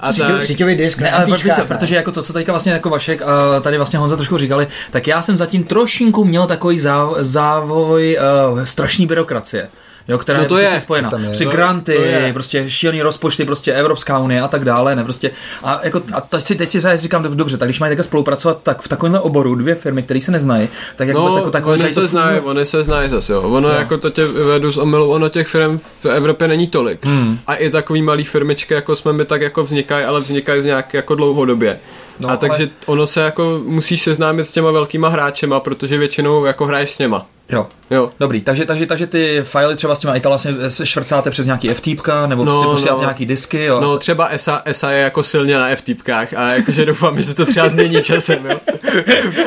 [0.00, 0.42] a Síťo, tak.
[0.42, 3.76] Síťový disk ne, ale protože, protože jako to, co teďka vlastně jako Vašek a tady
[3.76, 6.80] vlastně Honza trošku říkali, tak já jsem zatím trošinku měl takový
[7.20, 8.18] závoj
[8.52, 9.68] uh, strašný byrokracie
[10.10, 10.80] jo, která no to je prostě je.
[10.80, 11.10] spojená.
[11.18, 11.30] Je.
[11.30, 12.32] Při granty, je.
[12.32, 15.30] prostě šílený rozpočty, prostě Evropská unie a tak dále, ne, prostě.
[15.62, 18.82] A, jako, a teď si, teď si říkám, dobře, tak když mají takhle spolupracovat, tak
[18.82, 21.74] v takovémhle oboru dvě firmy, které se neznají, tak jako, no, jako takové.
[21.74, 23.42] Oni se znají, oni se znají zase, jo.
[23.42, 23.74] Ono to.
[23.74, 27.06] jako to tě vedu z omylu, ono těch firm v Evropě není tolik.
[27.06, 27.38] Hmm.
[27.46, 30.94] A i takový malý firmičky, jako jsme my, tak jako vznikají, ale vznikají z nějak
[30.94, 31.80] jako dlouhodobě.
[32.20, 32.70] No, a takže ale...
[32.86, 37.26] ono se jako musíš seznámit s těma velkýma hráčema, protože většinou jako hraješ s něma.
[37.52, 37.66] Jo.
[37.90, 38.12] jo.
[38.20, 40.52] Dobrý, takže, takže, takže ty filey třeba s těma Itala vlastně
[40.84, 43.00] švrcáte přes nějaký FTP, nebo no, prostě posíláte no.
[43.00, 43.80] nějaký disky, jo?
[43.80, 47.68] No třeba ESA, ESA je jako silně na FTPkách a jakože doufám, že to třeba
[47.68, 48.60] změní časem, jo?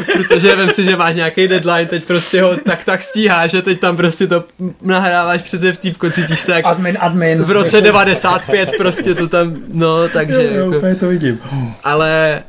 [0.13, 3.79] Protože vím si, že máš nějaký deadline, teď prostě ho tak tak stíhá, že teď
[3.79, 4.43] tam prostě to
[4.81, 10.09] nahráváš přes FTP, cítíš se jak admin, admin, v roce 95 prostě to tam, no
[10.09, 11.39] takže jo, jo, jako, to vidím.
[11.83, 12.43] Ale,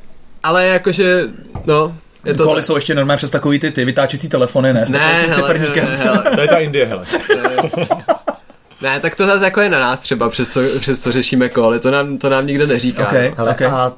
[0.44, 1.22] ale jakože,
[1.66, 4.84] no, je to Koly jsou ještě normálně přes takový ty, ty vytáčecí telefony, ne?
[4.88, 6.22] Ne, hele, hele, hele.
[6.34, 7.04] To je ta Indie, hele.
[8.82, 11.80] Ne, tak to zase jako je na nás třeba, přes co, přes co řešíme koly,
[11.80, 13.02] to nám, to nám nikdo neříká.
[13.02, 13.68] Okay, hele, okay.
[13.68, 13.92] A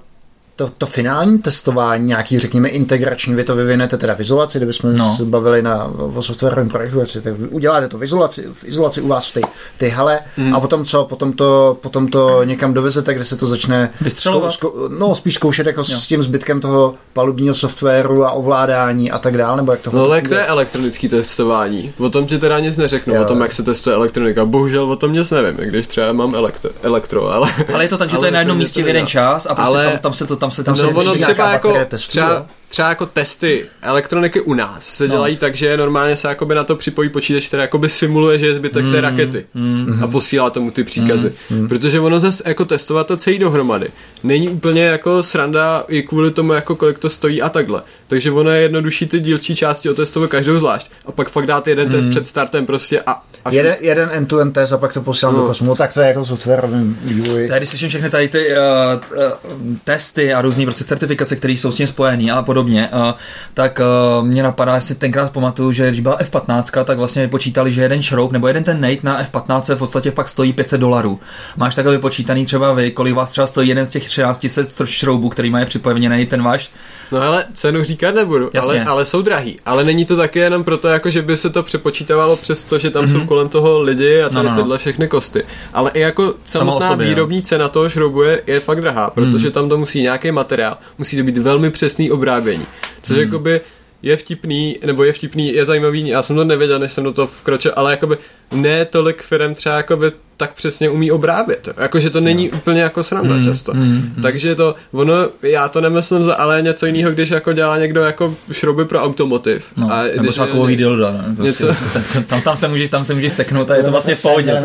[0.56, 5.14] to, to finální testování, nějaký, řekněme, integrační, vy to vyvinete teda v izolaci, kdybychom no.
[5.16, 5.84] se bavili na,
[6.14, 9.40] o softwarovém projektu, tak uděláte to v izolaci, v izolaci u vás v té,
[9.74, 10.54] v té hale mm.
[10.54, 14.52] a potom co, potom to, potom to někam dovezete, kde se to začne Vystřelovat?
[14.52, 15.84] Zkou, zkou, no, spíš zkoušet jako jo.
[15.84, 20.04] s tím zbytkem toho palubního softwaru a ovládání a tak dále, nebo jak to No
[20.04, 21.92] ale to je elektronické testování.
[21.98, 23.22] O tom ti teda nic neřeknu, jo.
[23.22, 24.44] o tom, jak se testuje elektronika.
[24.44, 27.50] Bohužel o tom nic nevím, když třeba mám elektro, elektro ale...
[27.74, 29.76] Ale je to tak, že to je na jednom místě v jeden čas a prostě
[29.76, 32.46] ale, tam, tam se to tam se tam no, se ono třeba jako, třeba,
[32.76, 35.14] třeba jako testy elektroniky u nás se no.
[35.14, 38.54] dělají tak, že normálně se jakoby na to připojí počítač, který jakoby simuluje, že je
[38.54, 41.32] zbytek mm, té rakety mm, a posílá tomu ty příkazy.
[41.50, 41.68] Mm, mm.
[41.68, 43.88] Protože ono zase jako testovat to celý dohromady
[44.24, 47.82] není úplně jako sranda i kvůli tomu, jako kolik to stojí a takhle.
[48.06, 51.86] Takže ono je jednodušší ty dílčí části otestovat každou zvlášť a pak fakt dát jeden
[51.86, 51.92] mm.
[51.92, 53.22] test před startem prostě a...
[53.44, 55.40] a jeden, jeden end-to-end test a pak to posílám no.
[55.40, 57.48] do kosmu, tak to je jako softwarovým vývoji.
[57.48, 61.76] Tady slyším všechny tady ty uh, uh, testy a různé prostě certifikace, které jsou s
[61.76, 63.12] tím spojené a podobně, uh,
[63.54, 63.80] tak
[64.18, 68.02] uh, mě napadá, jestli tenkrát pamatuju, že když byla F15, tak vlastně vypočítali, že jeden
[68.02, 71.20] šroub nebo jeden ten Nate na F15 v podstatě pak stojí 500 dolarů.
[71.56, 75.28] Máš takhle vypočítaný třeba vy, kolik vás třeba stojí jeden z těch 13 set šroubů,
[75.28, 76.70] který má připojený ten váš?
[77.12, 79.56] No ale cenu říkat nebudu, ale, ale jsou drahý.
[79.66, 82.90] Ale není to taky jenom proto, jako že by se to přepočítávalo přes to, že
[82.90, 83.12] tam mm-hmm.
[83.12, 83.26] jsou mhm.
[83.26, 84.56] kolem toho lidi a tady no, no, no.
[84.56, 85.44] tyhle všechny kosty.
[85.72, 87.42] Ale i jako samotná sobě, výrobní jo.
[87.42, 89.52] cena toho šroubu je, je fakt drahá, protože mm.
[89.52, 92.10] tam to musí nějaký materiál, musí to být velmi přesný
[92.46, 92.66] obrábění.
[93.02, 93.22] Což mm.
[93.22, 93.60] jakoby
[94.02, 97.26] je vtipný, nebo je vtipný, je zajímavý, já jsem to nevěděl, než jsem do toho
[97.26, 98.16] vkročil, ale jakoby
[98.52, 101.68] ne tolik firm třeba jakoby tak přesně umí obrábět.
[101.76, 102.58] Jakože to není no.
[102.58, 103.74] úplně jako sranda mm, často.
[103.74, 104.22] Mm, mm.
[104.22, 108.34] Takže to, ono, já to nemyslím, za, ale něco jiného, když jako dělá někdo jako
[108.52, 109.64] šrouby pro automotiv.
[109.76, 111.12] No, a nebo třeba kovový dildo.
[111.12, 111.34] Ne?
[111.36, 111.76] Prostě, něco...
[112.26, 114.62] tam, tam, se můžeš, tam se můžeš seknout a je to vlastně v pohodě.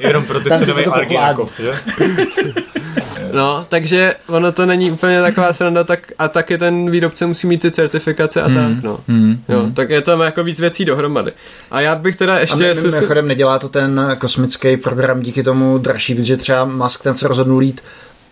[0.00, 1.72] Jenom pro ty cenový argiakov, že?
[3.32, 7.60] No, takže ono to není úplně taková sranda, tak, a taky ten výrobce musí mít
[7.60, 9.00] ty certifikace a mm, tak, no.
[9.08, 9.74] Mm, jo, mm.
[9.74, 11.32] tak je tam jako víc věcí dohromady.
[11.70, 12.72] A já bych teda ještě...
[12.72, 17.28] A mimochodem nedělá to ten kosmický program díky tomu dražší, protože třeba Musk ten se
[17.28, 17.80] rozhodnul jít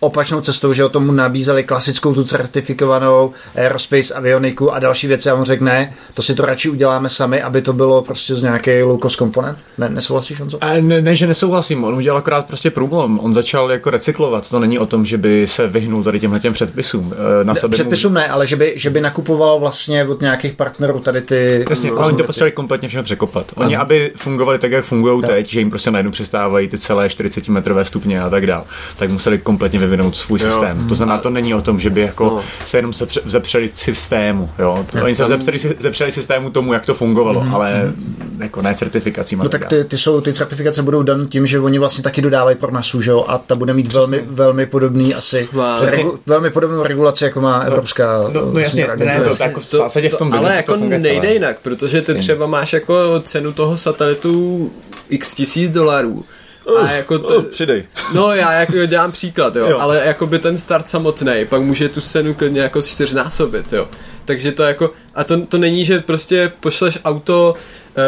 [0.03, 5.35] opačnou cestou, že o tomu nabízeli klasickou tu certifikovanou Aerospace avioniku a další věci a
[5.35, 8.83] on řekne, ne, to si to radši uděláme sami, aby to bylo prostě z nějaké
[8.83, 9.57] low cost komponent.
[9.77, 10.59] Ne, nesouhlasíš, Honzo?
[10.81, 14.79] Ne, ne, že nesouhlasím, on udělal akorát prostě průlom, on začal jako recyklovat, to není
[14.79, 17.13] o tom, že by se vyhnul tady těmhle těm předpisům.
[17.41, 18.15] Eh, na sebe předpisům mu...
[18.15, 21.65] ne, ale že by, že by nakupoval vlastně od nějakých partnerů tady ty...
[21.69, 23.51] Jasně, oni to potřebovali kompletně všechno překopat.
[23.55, 23.83] Oni, ano.
[23.83, 27.85] aby fungovali tak, jak fungují teď, že jim prostě najednou přestávají ty celé 40 metrové
[27.85, 28.63] stupně a tak dále,
[28.97, 30.51] tak museli kompletně vyvinout svůj jo.
[30.51, 30.87] systém.
[30.87, 32.43] To znamená, to není o tom, že by jako no.
[32.65, 34.49] se jenom se vzepřeli systému.
[34.59, 34.85] Jo?
[34.91, 37.55] To, oni se vzepřeli, vzepřeli systému tomu, jak to fungovalo, mm-hmm.
[37.55, 37.93] ale
[38.39, 39.35] jako ne certifikací.
[39.35, 42.57] No tak ty, ty, jsou, ty certifikace budou dan tím, že oni vlastně taky dodávají
[42.57, 43.25] pro nasu, že jo?
[43.27, 43.99] A ta bude mít Přesně.
[43.99, 45.49] velmi, velmi podobný asi,
[45.81, 48.23] regu, velmi podobnou regulaci, jako má no, Evropská.
[48.33, 51.59] No, no jasně, ne, to, to, jako v zásadě v tom Ale jako nejde jinak,
[51.59, 54.71] protože ty třeba máš jako cenu toho satelitu
[55.09, 56.25] x tisíc dolarů
[56.83, 57.83] a jako to, uh, přidej.
[58.13, 59.79] No já jako dělám příklad, jo, jo.
[59.79, 63.87] ale jako by ten start samotný, pak může tu cenu klidně jako čtyřnásobit, jo.
[64.25, 67.55] Takže to jako, a to, to není, že prostě pošleš auto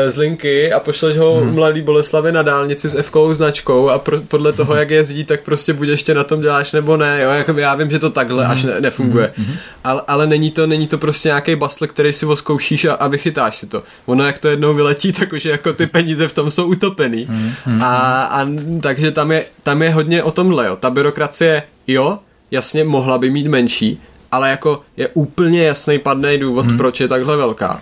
[0.08, 1.56] z linky a pošleš ho hmm.
[1.56, 5.74] mladý Boleslavě na dálnici s FK značkou a pro, podle toho, jak jezdí, tak prostě
[5.74, 8.54] buď ještě na tom děláš nebo ne, jo, jako já vím, že to takhle hmm.
[8.54, 9.56] až ne, nefunguje, hmm.
[9.84, 13.58] ale, ale není to, není to prostě nějaký bastle, který si oskoušíš a, a vychytáš
[13.58, 13.84] si to.
[14.06, 17.84] Ono jak to jednou vyletí, tak už jako ty peníze v tom jsou utopený hmm.
[17.84, 18.48] a, a
[18.82, 22.20] takže tam je, tam je hodně o tomhle, jo, ta byrokracie, jo,
[22.52, 26.78] jasně mohla by mít menší, ale jako je úplně jasný padný důvod, hmm.
[26.78, 27.82] proč je takhle velká.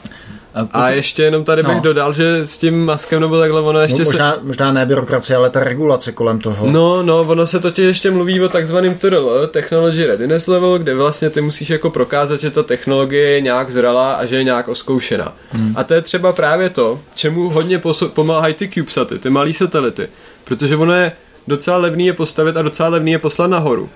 [0.54, 1.82] A, a ještě jenom tady bych no.
[1.82, 4.40] dodal, že s tím maskem nebo takhle ono ještě no, možná, se...
[4.44, 6.72] Možná ne byrokracie, ale ta regulace kolem toho.
[6.72, 11.30] No, no, ono se totiž ještě mluví o takzvaném TRL, Technology Readiness Level, kde vlastně
[11.30, 15.34] ty musíš jako prokázat, že ta technologie je nějak zralá a že je nějak oskoušená.
[15.52, 15.74] Hmm.
[15.78, 20.08] A to je třeba právě to, čemu hodně poso- pomáhají ty CubeSaty, ty malé satelity.
[20.44, 21.12] Protože ono je
[21.48, 23.90] docela levný je postavit a docela levný je poslat nahoru.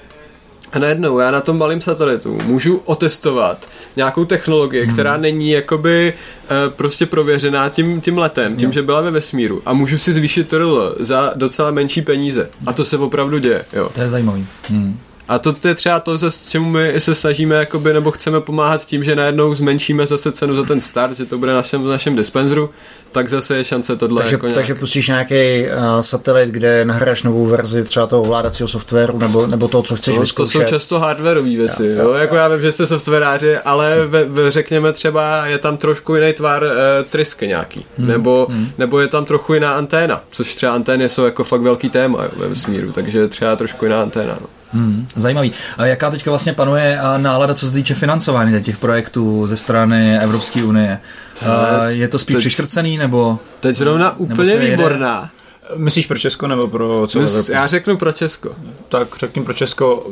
[0.73, 4.93] A najednou já na tom malém satelitu můžu otestovat nějakou technologii, hmm.
[4.93, 8.71] která není jakoby uh, prostě prověřená tím, tím letem, tím, jo.
[8.71, 12.49] že byla ve vesmíru a můžu si zvýšit RL za docela menší peníze.
[12.65, 13.65] A to se opravdu děje.
[13.73, 13.89] Jo.
[13.93, 14.47] To je zajímavý.
[14.69, 14.99] Hmm.
[15.27, 18.85] A to, to je třeba to, s čemu my se snažíme, jakoby, nebo chceme pomáhat
[18.85, 22.15] tím, že najednou zmenšíme zase cenu za ten start, že to bude na našem, našem
[22.15, 22.69] dispenzeru,
[23.11, 24.21] tak zase je šance tohle.
[24.21, 24.55] Takže, jako nějak...
[24.55, 29.67] takže pustíš nějaký uh, satelit, kde nahráš novou verzi třeba toho ovládacího softwaru nebo, nebo
[29.67, 30.61] toho, co chceš no, vyzkoušet.
[30.61, 31.85] To jsou často hardwareové věci.
[31.85, 32.41] Jo, jo, jo, jako jo.
[32.41, 36.63] já vím, že jste softwaráři, ale ve, ve, řekněme třeba je tam trošku jiný tvar
[36.63, 36.69] uh,
[37.09, 37.85] trysky nějaký.
[37.97, 38.07] Hmm.
[38.07, 38.67] Nebo, hmm.
[38.77, 42.29] nebo je tam trochu jiná anténa, což třeba antény jsou jako fakt velký téma jo,
[42.37, 44.37] ve vesmíru, takže třeba trošku jiná anténa.
[44.41, 44.47] No.
[44.73, 45.51] Hmm, zajímavý.
[45.77, 50.63] A jaká teďka vlastně panuje nálada, co se týče financování těch projektů ze strany Evropské
[50.63, 50.99] unie?
[51.41, 51.47] Uh,
[51.87, 53.39] je to spíš teď, přiškrcený, nebo...
[53.59, 55.29] Teď zrovna úplně výborná.
[55.75, 57.51] Myslíš pro Česko nebo pro celou Evropu?
[57.51, 58.55] Já řeknu pro Česko.
[58.89, 60.05] Tak řekni pro Česko.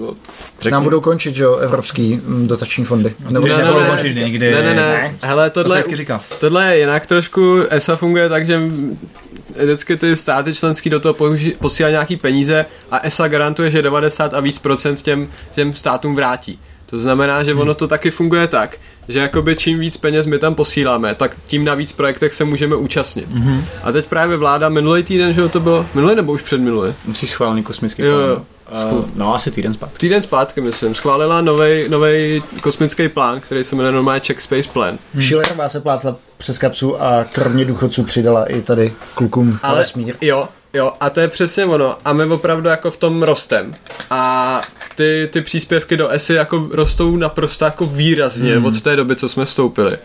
[0.62, 0.72] Řekni.
[0.72, 3.16] Nám budou končit, že jo, evropský mm, dotační fondy.
[3.30, 4.52] Nebo ne, ne, ne, končit někdy.
[4.52, 5.16] Ne, ne, ne.
[5.22, 6.22] Hele, tohle, to říká.
[6.40, 7.62] tohle je jinak trošku.
[7.70, 8.62] ESA funguje tak, že
[9.62, 11.16] vždycky ty státy členský do toho
[11.60, 16.60] posílají nějaký peníze a ESA garantuje, že 90 a víc procent těm, těm státům vrátí.
[16.86, 18.78] To znamená, že ono to taky funguje tak,
[19.08, 22.76] že jakoby čím víc peněz my tam posíláme, tak tím na víc projektech se můžeme
[22.76, 23.30] účastnit.
[23.30, 23.64] Mm-hmm.
[23.84, 26.94] A teď právě vláda minulý týden, že to bylo, minulý nebo už před minulý?
[27.06, 28.14] Musíš schválený kosmický plán.
[28.14, 28.46] Jo, jo.
[28.72, 29.98] Uh, no, asi týden zpátky.
[29.98, 30.96] Týden zpátky, myslím.
[30.96, 31.42] Schválila
[31.88, 34.98] nový kosmický plán, který se jmenuje normálně Czech Space Plan.
[35.14, 35.24] Hmm.
[35.24, 40.16] Schillerová se plácla přes kapsu a kromě důchodců přidala i tady klukům Ale, vesmír.
[40.22, 41.98] Jo, Jo, a to je přesně ono.
[42.06, 43.76] A my opravdu jako v tom rostem.
[44.10, 44.62] A
[44.96, 48.66] ty, ty příspěvky do ESI jako rostou naprosto jako výrazně mm.
[48.66, 49.98] od té doby, co jsme vstoupili.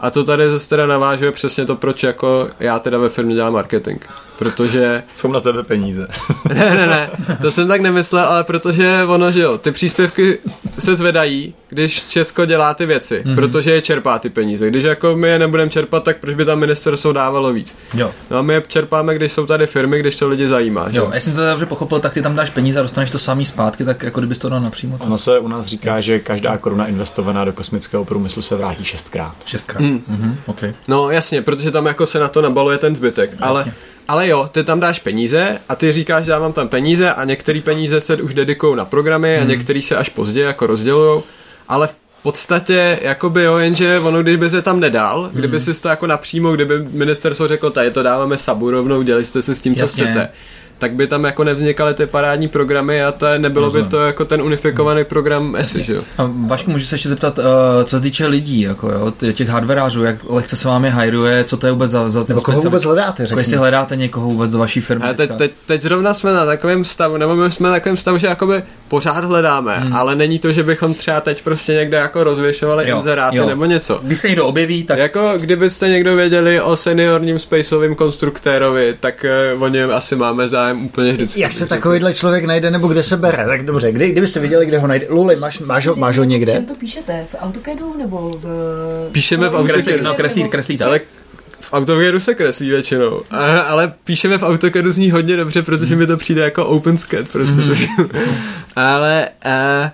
[0.00, 3.52] A to tady zase teda navážuje přesně to, proč jako já teda ve firmě dělám
[3.52, 4.04] marketing
[4.38, 5.02] protože...
[5.14, 6.06] Jsou na tebe peníze.
[6.54, 7.10] ne, ne, ne,
[7.42, 10.38] to jsem tak nemyslel, ale protože ono, že jo, ty příspěvky
[10.78, 13.34] se zvedají, když Česko dělá ty věci, mm-hmm.
[13.34, 14.68] protože je čerpá ty peníze.
[14.68, 17.78] Když jako my je nebudeme čerpat, tak proč by tam ministerstvo dávalo víc?
[17.94, 18.12] Jo.
[18.30, 20.86] No a my je čerpáme, když jsou tady firmy, když to lidi zajímá.
[20.90, 21.14] Jo, že?
[21.14, 23.84] já jsem to dobře pochopil, tak ty tam dáš peníze a dostaneš to samý zpátky,
[23.84, 24.96] tak jako kdybys to dal napřímo.
[25.00, 29.34] Ono se u nás říká, že každá koruna investovaná do kosmického průmyslu se vrátí šestkrát.
[29.46, 29.80] Šestkrát.
[29.80, 30.02] Mm.
[30.10, 30.34] Mm-hmm.
[30.46, 30.74] Okay.
[30.88, 33.46] No jasně, protože tam jako se na to nabaluje ten zbytek, jasně.
[33.46, 33.64] ale
[34.08, 38.00] ale jo, ty tam dáš peníze a ty říkáš, mám tam peníze a některé peníze
[38.00, 39.46] se už dedikují na programy hmm.
[39.46, 41.22] a některé se až později jako rozdělují,
[41.68, 45.32] ale v podstatě, jakoby jo, jenže ono, kdyby se tam nedal, hmm.
[45.32, 49.42] kdyby si to jako napřímo, kdyby ministerstvo řeklo, tady to dáváme sabu rovnou, dělali jste
[49.42, 49.86] se s tím, Jasně.
[49.86, 50.28] co chcete
[50.78, 53.84] tak by tam jako nevznikaly ty parádní programy a to nebylo Rozumím.
[53.84, 56.02] by to jako ten unifikovaný program ESI, že jo.
[56.18, 57.44] A Vašku, můžu se ještě zeptat, uh,
[57.84, 61.56] co se týče lidí, jako jo, těch hardwareářů, jak lehce se vám je hajruje, co
[61.56, 63.40] to je vůbec za, za Nebo koho vůbec hledáte, řekni.
[63.40, 65.04] Jestli hledáte někoho vůbec do vaší firmy.
[65.04, 68.18] A teď, teď, teď, zrovna jsme na takovém stavu, nebo my jsme na takovém stavu,
[68.18, 68.62] že jakoby
[68.94, 69.92] pořád hledáme, hmm.
[69.92, 73.46] ale není to, že bychom třeba teď prostě někde jako rozvěšovali jo, inzeráty jo.
[73.46, 74.00] nebo něco.
[74.02, 74.98] Když se někdo objeví, tak...
[74.98, 80.84] Jako kdybyste někdo věděli o seniorním spaceovém konstruktérovi, tak uh, o něm asi máme zájem
[80.84, 81.40] úplně vždycky.
[81.40, 83.46] Jak se takovýhle člověk najde nebo kde se bere?
[83.46, 85.06] Tak dobře, kdy, kdybyste viděli, kde ho najde.
[85.10, 86.52] Luli, máš, máš, ho, máš ho někde?
[86.52, 87.26] Čem to píšete?
[87.30, 88.46] V AutoCADu nebo v...
[89.12, 90.02] Píšeme v AutoCADu.
[90.02, 90.84] No, kreslíte, kreslíte.
[90.84, 91.00] Ale
[91.64, 96.06] v AutoCADu se kreslí většinou, a, ale píšeme v AutoCADu zní hodně dobře, protože mi
[96.06, 97.60] to přijde jako OpenSCAD prostě.
[97.60, 98.08] Mm.
[98.76, 99.90] ale uh,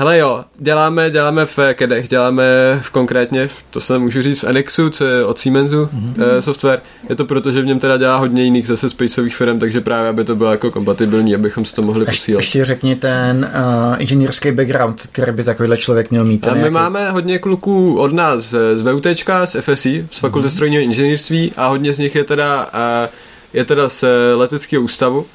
[0.00, 2.44] Hele jo, děláme, děláme v kedech, děláme
[2.82, 6.34] v konkrétně, v, to se můžu říct, v Enexu, co je od Siemensu mm-hmm.
[6.34, 6.80] uh, software.
[7.08, 10.10] Je to proto, že v něm teda dělá hodně jiných zase spaceových firm, takže právě,
[10.10, 12.38] aby to bylo jako kompatibilní, abychom si to mohli Ještě, posílat.
[12.38, 16.48] ještě řekni ten uh, inženýrský background, který by takovýhle člověk měl mít.
[16.48, 16.74] A my nějaký...
[16.74, 19.06] máme hodně kluků od nás z VUT,
[19.44, 20.50] z FSI, z Fakulty mm-hmm.
[20.50, 23.08] strojního inženýrství a hodně z nich je teda, uh,
[23.52, 25.26] je teda z leteckého ústavu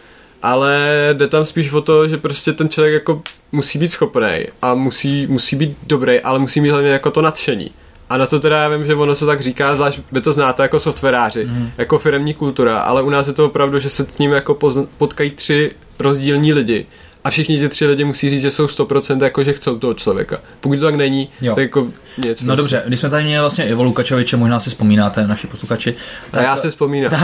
[0.41, 3.21] ale jde tam spíš o to, že prostě ten člověk jako
[3.51, 7.71] musí být schopný a musí, musí být dobrý, ale musí mít hlavně jako to nadšení.
[8.09, 10.63] A na to teda já vím, že ono se tak říká, zvlášť vy to znáte
[10.63, 11.71] jako softwaráři, mm.
[11.77, 14.57] jako firmní kultura, ale u nás je to opravdu, že se s ním jako
[14.97, 16.85] potkají tři rozdílní lidi
[17.25, 20.39] a všichni ti tři lidi musí říct, že jsou 100% jako, že chcou toho člověka.
[20.61, 21.55] Pokud to tak není, jo.
[21.55, 21.91] tak jako nic.
[22.17, 22.55] No prostě.
[22.55, 25.95] dobře, když jsme tady měli vlastně Ivo Lukačoviče, možná si vzpomínáte, naši posluchači.
[26.31, 27.11] Tak, a já si vzpomínám.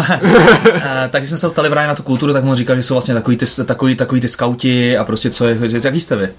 [0.83, 2.93] Tak, tak když jsme se ptali v na tu kulturu, tak mu říkal, že jsou
[2.93, 6.29] vlastně takový ty, takový, takový ty skauti a prostě co je, jaký jste vy?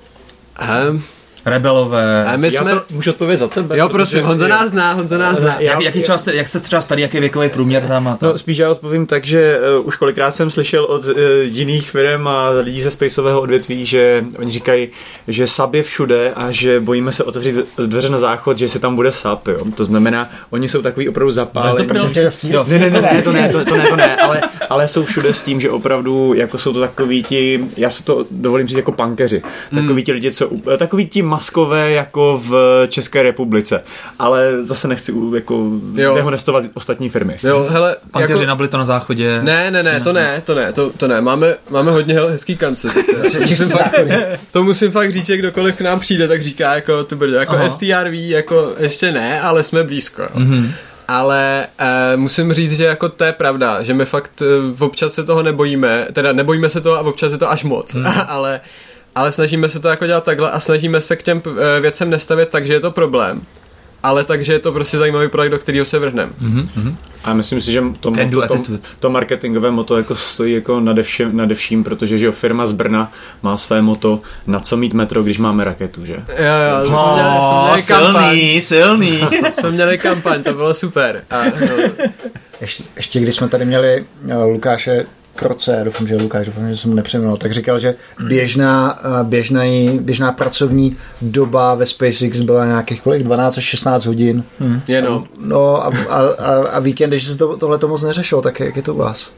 [0.88, 1.02] Um,
[1.45, 2.24] rebelové.
[2.24, 2.70] A my jsme...
[2.70, 3.78] Já to můžu odpovědět za tebe.
[3.78, 5.61] Jo, prosím, Honza nás zná, Honza nás zná.
[5.61, 8.59] Jak, jaký třeba jste, jak jste třeba starý, jaký věkový průměr tam a No spíš
[8.59, 12.82] já odpovím tak, že uh, už kolikrát jsem slyšel od uh, jiných firm a lidí
[12.82, 14.88] ze spaceového odvětví, že oni říkají,
[15.28, 18.97] že sab je všude a že bojíme se otevřít dveře na záchod, že se tam
[18.97, 19.59] bude sab, jo.
[19.74, 21.88] To znamená, oni jsou takový opravdu zapálení.
[22.43, 24.40] Jo, ne, ne, ne, ne, to ne, to, to ne, to ne, ale,
[24.70, 28.24] ale jsou všude s tím, že opravdu jako jsou to takový ti, já se to
[28.30, 29.43] dovolím říct jako pankeři,
[29.74, 33.83] takový ti lidi, co, takový ti maskové jako v České republice.
[34.18, 37.37] Ale zase nechci jako dehonestovat ostatní firmy.
[37.43, 38.47] Jo, hele, Pankeři jako...
[38.47, 39.43] nabili to na záchodě.
[39.43, 41.20] Ne, ne, ne, to ne, to ne, to, to ne.
[41.20, 42.89] Máme, máme hodně hezký kance.
[43.41, 43.95] musím fakt,
[44.51, 47.55] to musím fakt říct, že kdokoliv k nám přijde, tak říká jako, to bude jako
[47.55, 47.70] Aha.
[47.70, 50.22] STRV, jako ještě ne, ale jsme blízko.
[50.22, 50.70] Mm-hmm.
[51.09, 55.24] Ale uh, musím říct, že jako to je pravda, že my fakt uh, občas se
[55.24, 58.07] toho nebojíme, teda nebojíme se toho a občas je to až moc, mm.
[58.28, 58.61] ale
[59.14, 62.48] ale snažíme se to jako dělat takhle a snažíme se k těm eh, věcem nestavit
[62.48, 63.42] tak, že je to problém.
[64.02, 66.32] Ale takže je to prostě zajímavý projekt, do kterého se vrhneme.
[66.42, 66.96] Mm-hmm.
[67.24, 71.36] A myslím si, že to, moto, to, to marketingové moto jako stojí jako nade všem,
[71.36, 75.22] nade vším, protože že jo, firma z Brna má své moto na co mít metro,
[75.22, 76.14] když máme raketu, že?
[76.14, 79.30] Jo, jo, to jsme měli, jsme měli silný, kampaň.
[79.30, 79.52] silný.
[79.60, 81.24] jsme měli kampaň, to bylo super.
[81.30, 82.06] A, no.
[82.60, 86.91] ještě, ještě když jsme tady měli uh, Lukáše Kroce, doufám, že Lukáš, doufám, že jsem
[86.91, 87.95] mu nepřeměnil, tak říkal, že
[88.26, 89.62] běžná, eh, běžná,
[90.01, 94.45] běžná pracovní doba ve SpaceX byla nějakých kolik, 12 až 16 hodin.
[94.59, 94.80] Hmm.
[94.89, 95.24] Jenom.
[95.41, 98.76] No a, a, a, a víkend, když se to, tohle to moc neřešilo, tak jak
[98.76, 99.33] je to u vás?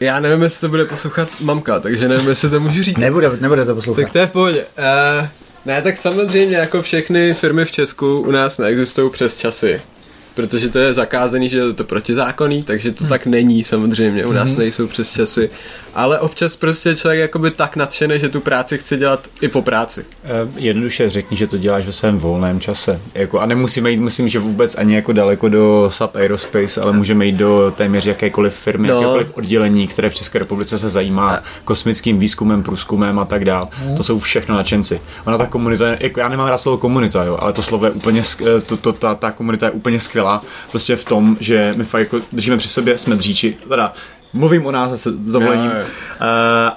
[0.00, 2.96] Já nevím, jestli to bude poslouchat mamka, takže nevím, jestli to můžu říct.
[2.96, 4.02] Nebude, nebude to poslouchat.
[4.02, 4.64] Tak to je v pohodě.
[4.78, 5.26] Uh,
[5.66, 9.80] ne, tak samozřejmě jako všechny firmy v Česku u nás neexistují přes časy
[10.38, 13.08] protože to je zakázaný, že je to protizákonný, takže to hmm.
[13.08, 14.58] tak není samozřejmě, u nás hmm.
[14.58, 15.50] nejsou přes časy,
[15.98, 20.04] ale občas prostě člověk jakoby tak nadšený, že tu práci chce dělat i po práci.
[20.44, 23.00] Uh, jednoduše řekni, že to děláš ve svém volném čase.
[23.14, 27.26] Jako, a nemusíme jít, myslím, že vůbec ani jako daleko do SAP Aerospace, ale můžeme
[27.26, 28.94] jít do téměř jakékoliv firmy, no.
[28.94, 31.42] jakékoliv oddělení, které v České republice se zajímá a...
[31.64, 33.68] kosmickým výzkumem, průzkumem a tak dál.
[33.72, 33.96] Hmm.
[33.96, 35.00] To jsou všechno nadšenci.
[35.24, 38.22] Ona ta komunita, jako já nemám rád slovo komunita, jo, ale to slovo je úplně,
[38.40, 41.84] eh, to, to, ta, ta komunita je úplně skvělá skvělá prostě v tom, že my
[41.84, 43.92] fakt jako držíme při sobě, jsme dříči, teda
[44.32, 45.76] mluvím o nás zase s dovolením uh,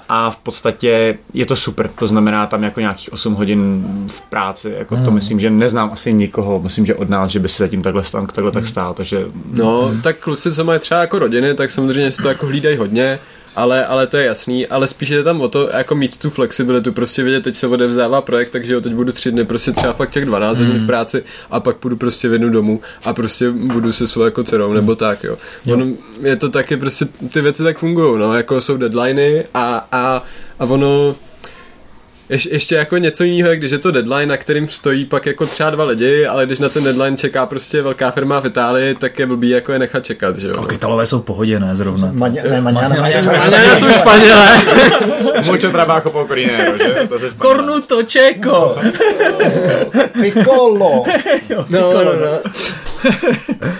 [0.08, 4.74] a v podstatě je to super, to znamená tam jako nějakých 8 hodin v práci,
[4.78, 5.04] jako mm.
[5.04, 8.04] to myslím, že neznám asi nikoho, myslím, že od nás, že by si zatím takhle,
[8.04, 9.26] stál, takhle tak stál, takže...
[9.52, 13.18] No, tak kluci, co mají třeba jako rodiny, tak samozřejmě si to jako hlídají hodně,
[13.56, 16.92] ale, ale to je jasný, ale spíš je tam o to, jako mít tu flexibilitu,
[16.92, 20.10] prostě vědět, teď se odevzdává projekt, takže jo, teď budu tři dny, prostě třeba fakt
[20.10, 20.84] těch 12 hodin hmm.
[20.84, 24.44] v práci a pak půjdu prostě v jednu domů a prostě budu se svou jako
[24.44, 24.74] dcerou, hmm.
[24.74, 25.38] nebo tak, jo.
[25.66, 25.74] jo.
[25.74, 25.86] Ono,
[26.20, 30.24] je to taky prostě, ty věci tak fungují, no, jako jsou deadliny a, a,
[30.58, 31.16] a ono,
[32.32, 35.70] Ješ, ještě jako něco jiného, když je to deadline, na kterým stojí pak jako třeba
[35.70, 39.26] dva lidi, ale když na ten deadline čeká prostě velká firma v Itálii, tak je
[39.26, 40.54] blbý jako je nechat čekat, že jo.
[40.54, 42.08] Tak Italové jsou v pohodě, ne zrovna.
[42.12, 44.62] Maňa, ne, Maňana, Maňana jsou Španělé.
[45.46, 47.08] Mucho trabajo poco dinero, že?
[47.42, 48.78] Cornuto čeko.
[50.20, 51.04] Piccolo.
[51.68, 52.38] No, no, no.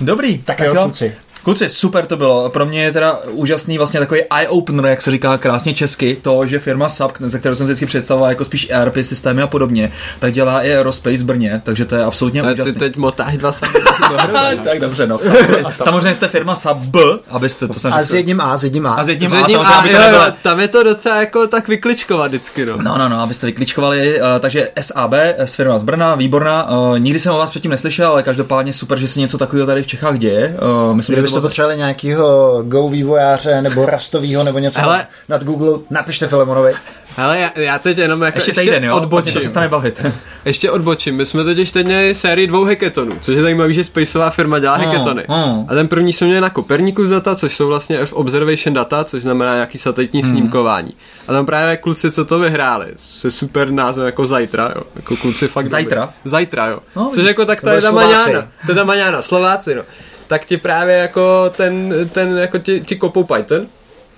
[0.00, 0.38] Dobrý.
[0.38, 1.14] Tak, tak jo, kluci.
[1.46, 2.48] Kluci, super to bylo.
[2.48, 6.58] Pro mě je teda úžasný vlastně takový eye-opener, jak se říká krásně česky, to, že
[6.58, 10.62] firma SAP, ze kterou jsem vždycky představoval jako spíš ERP systémy a podobně, tak dělá
[10.62, 12.72] i Aerospace v Brně, takže to je absolutně Ale úžasný.
[12.72, 13.70] ty teď motáš dva SAP.
[14.64, 15.18] tak dobře, no.
[15.70, 16.96] Samozřejmě jste firma SAP,
[17.28, 18.94] abyste to jsem A s jedním A, s jedním A.
[18.94, 21.46] A s jedním, S jedním a, a, samozřejmě, jo, nebyla- tam je to docela jako
[21.46, 22.76] tak vykličkovat vždycky, no.
[22.82, 25.12] No, no, no, abyste vykličkovali, uh, takže SAB,
[25.44, 26.70] z firma z Brna, výborná.
[26.70, 29.82] Uh, nikdy jsem o vás předtím neslyšel, ale každopádně super, že se něco takového tady
[29.82, 30.56] v Čechách děje.
[30.88, 31.48] Uh, myslím, že Bylo...
[31.48, 35.06] potřebovali nějakého Go vývojáře nebo rastového nebo něco Hele.
[35.28, 36.74] nad Google, napište Filemonovi.
[37.18, 38.80] Hele, já, já teď jenom jako Ještě týden, jo?
[38.80, 39.40] Mě to odbočím.
[39.40, 40.06] přestane bavit.
[40.44, 41.16] Ještě odbočím.
[41.16, 44.74] My jsme totiž teď měli sérii dvou hackathonů, což je zajímavé, že Spaceová firma dělá
[44.76, 45.24] Hmm, hackathony.
[45.28, 45.66] hmm.
[45.68, 49.22] A ten první jsme měli na Copernicus data, což jsou vlastně F observation data, což
[49.22, 50.30] znamená nějaký satelitní Hmm.
[50.30, 50.94] snímkování.
[51.28, 54.82] A tam právě kluci, co to vyhráli, se super názvem jako Zajtra, jo.
[54.96, 56.00] Jako kluci fakt Zajtra?
[56.00, 56.14] dobrý.
[56.24, 56.78] Zajtra, jo.
[56.96, 58.48] No, což jako tak to to je ta maňána.
[58.66, 59.82] To je ta maňána, Slováci, no.
[60.26, 63.66] Tak ti právě jako ten, ten jako ti, ti kopou Python,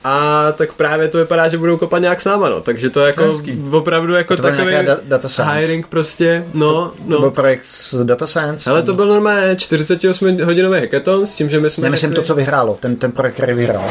[0.05, 2.61] a tak právě to vypadá, že budou kopat nějak s náma, no.
[2.61, 3.63] Takže to je jako To hezký.
[3.73, 5.55] opravdu jako To takový da- data science.
[5.59, 6.93] hiring prostě, no, No.
[7.09, 7.31] Byl no.
[7.31, 8.71] projekt s Data Science.
[8.71, 12.27] Ale to byl normálně 48 hodinový hackathon s tím, že my jsme Nemyslím řekli, to,
[12.27, 13.85] co vyhrálo, ten, ten projekt, který vyhrál.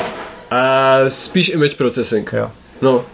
[0.51, 2.34] A spíš image processing.
[2.34, 2.51] Jo.
[2.82, 3.05] No.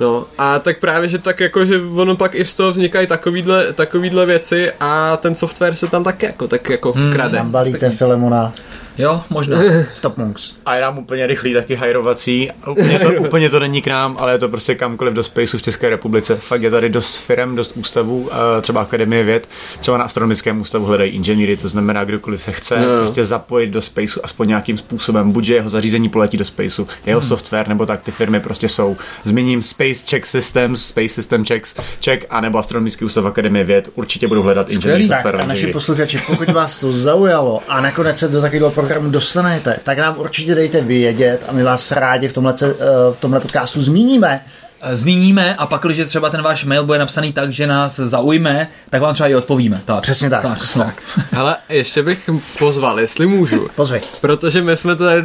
[0.00, 3.72] No a tak právě, že tak jako, že ono pak i z toho vznikají takovýhle,
[3.72, 7.38] takovýhle věci a ten software se tam tak jako, tak jako hmm, krade.
[7.38, 8.52] Tam balíte Filemona,
[8.98, 9.58] Jo, možná.
[10.00, 10.52] Top Monks.
[10.66, 12.50] A já dám úplně rychlý taky hajrovací.
[12.70, 15.62] Úplně to, úplně to není k nám, ale je to prostě kamkoliv do spaceu v
[15.62, 16.36] České republice.
[16.36, 18.28] Fakt je tady dost firm, dost ústavů,
[18.58, 19.48] eh, třeba Akademie věd,
[19.80, 22.82] třeba na astronomickém ústavu hledají inženýry, to znamená, kdokoliv se chce Jo.
[22.98, 27.20] prostě zapojit do spaceu aspoň nějakým způsobem, buď že jeho zařízení poletí do spaceu, jeho
[27.20, 27.28] Hmm.
[27.28, 28.96] software, nebo tak ty firmy prostě jsou.
[29.24, 31.74] Zmíním Space Check Systems, Space System Checks,
[32.04, 36.20] Check, anebo Astronomický ústav Akademie věd, určitě budou hledat inženýry Tak software a naši posluchači,
[36.26, 40.80] pokud vás to zaujalo a nakonec se do takového programu dostanete, tak nám určitě dejte
[40.80, 42.66] vědět a my vás rádi v tomhle, eh,
[43.12, 44.44] v tomhle podcastu zmíníme.
[44.80, 48.68] Eh, Zmíníme a pak, když třeba ten váš mail bude napsaný tak, že nás zaujme,
[48.90, 49.80] tak vám třeba i odpovíme.
[49.84, 50.02] Tak.
[50.02, 50.42] Přesně tak.
[50.42, 51.02] tak přesně tak.
[51.32, 53.68] Hele, ještě bych pozval, jestli můžu.
[53.74, 54.00] Pozvi.
[54.20, 55.22] Protože my jsme to tady,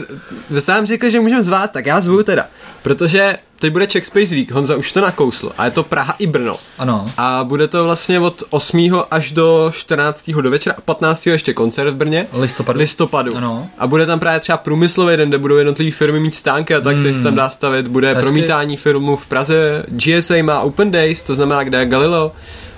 [0.49, 2.45] vy jste nám řekli, že můžeme zvát, tak já zvu teda.
[2.81, 6.27] Protože teď bude Czech Space Week, Honza už to nakousl, a je to Praha i
[6.27, 6.55] Brno.
[6.77, 7.11] Ano.
[7.17, 9.01] A bude to vlastně od 8.
[9.11, 10.31] až do 14.
[10.41, 11.27] do večera a 15.
[11.27, 12.27] ještě koncert v Brně.
[12.33, 12.79] Listopadu.
[12.79, 13.37] Listopadu.
[13.37, 13.67] Ano.
[13.77, 16.97] A bude tam právě třeba průmyslový den, kde budou jednotlivé firmy mít stánky a tak,
[16.97, 17.15] hmm.
[17.15, 17.87] se tam dá stavit.
[17.87, 18.21] Bude Hezky.
[18.21, 19.85] promítání filmů v Praze.
[19.87, 22.31] GSA má Open Days, to znamená, kde je Galileo.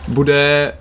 [0.08, 0.74] Bude,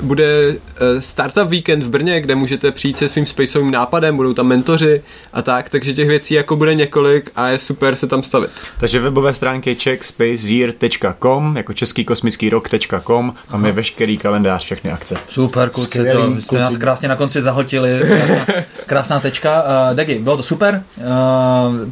[0.00, 0.56] uh, bude uh,
[1.00, 5.02] Startup Weekend v Brně, kde můžete přijít se svým spaceovým nápadem, budou tam mentoři
[5.32, 8.50] a tak, takže těch věcí jako bude několik a je super se tam stavit.
[8.78, 15.16] Takže webové stránky checkspaceyear.com, jako český kosmický rok.com, tam je veškerý kalendář, všechny akce.
[15.28, 18.00] Super, kluci, Skvělý, to, jste nás krásně na konci zahltili.
[18.06, 18.46] Krásná,
[18.86, 19.62] krásná tečka.
[19.62, 20.82] Uh, Degi, bylo to super.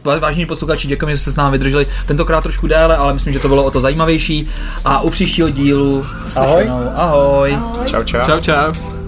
[0.05, 3.39] Uh, vážení posluchači, děkujeme, že jste s námi vydrželi tentokrát trošku déle, ale myslím, že
[3.39, 4.51] to bylo o to zajímavější.
[4.85, 6.05] A u příštího dílu...
[6.69, 6.89] Ahoj.
[6.95, 7.51] Ahoj.
[7.53, 7.87] Ahoj.
[7.87, 8.25] Čau, čau.
[8.27, 9.02] Čau, čau.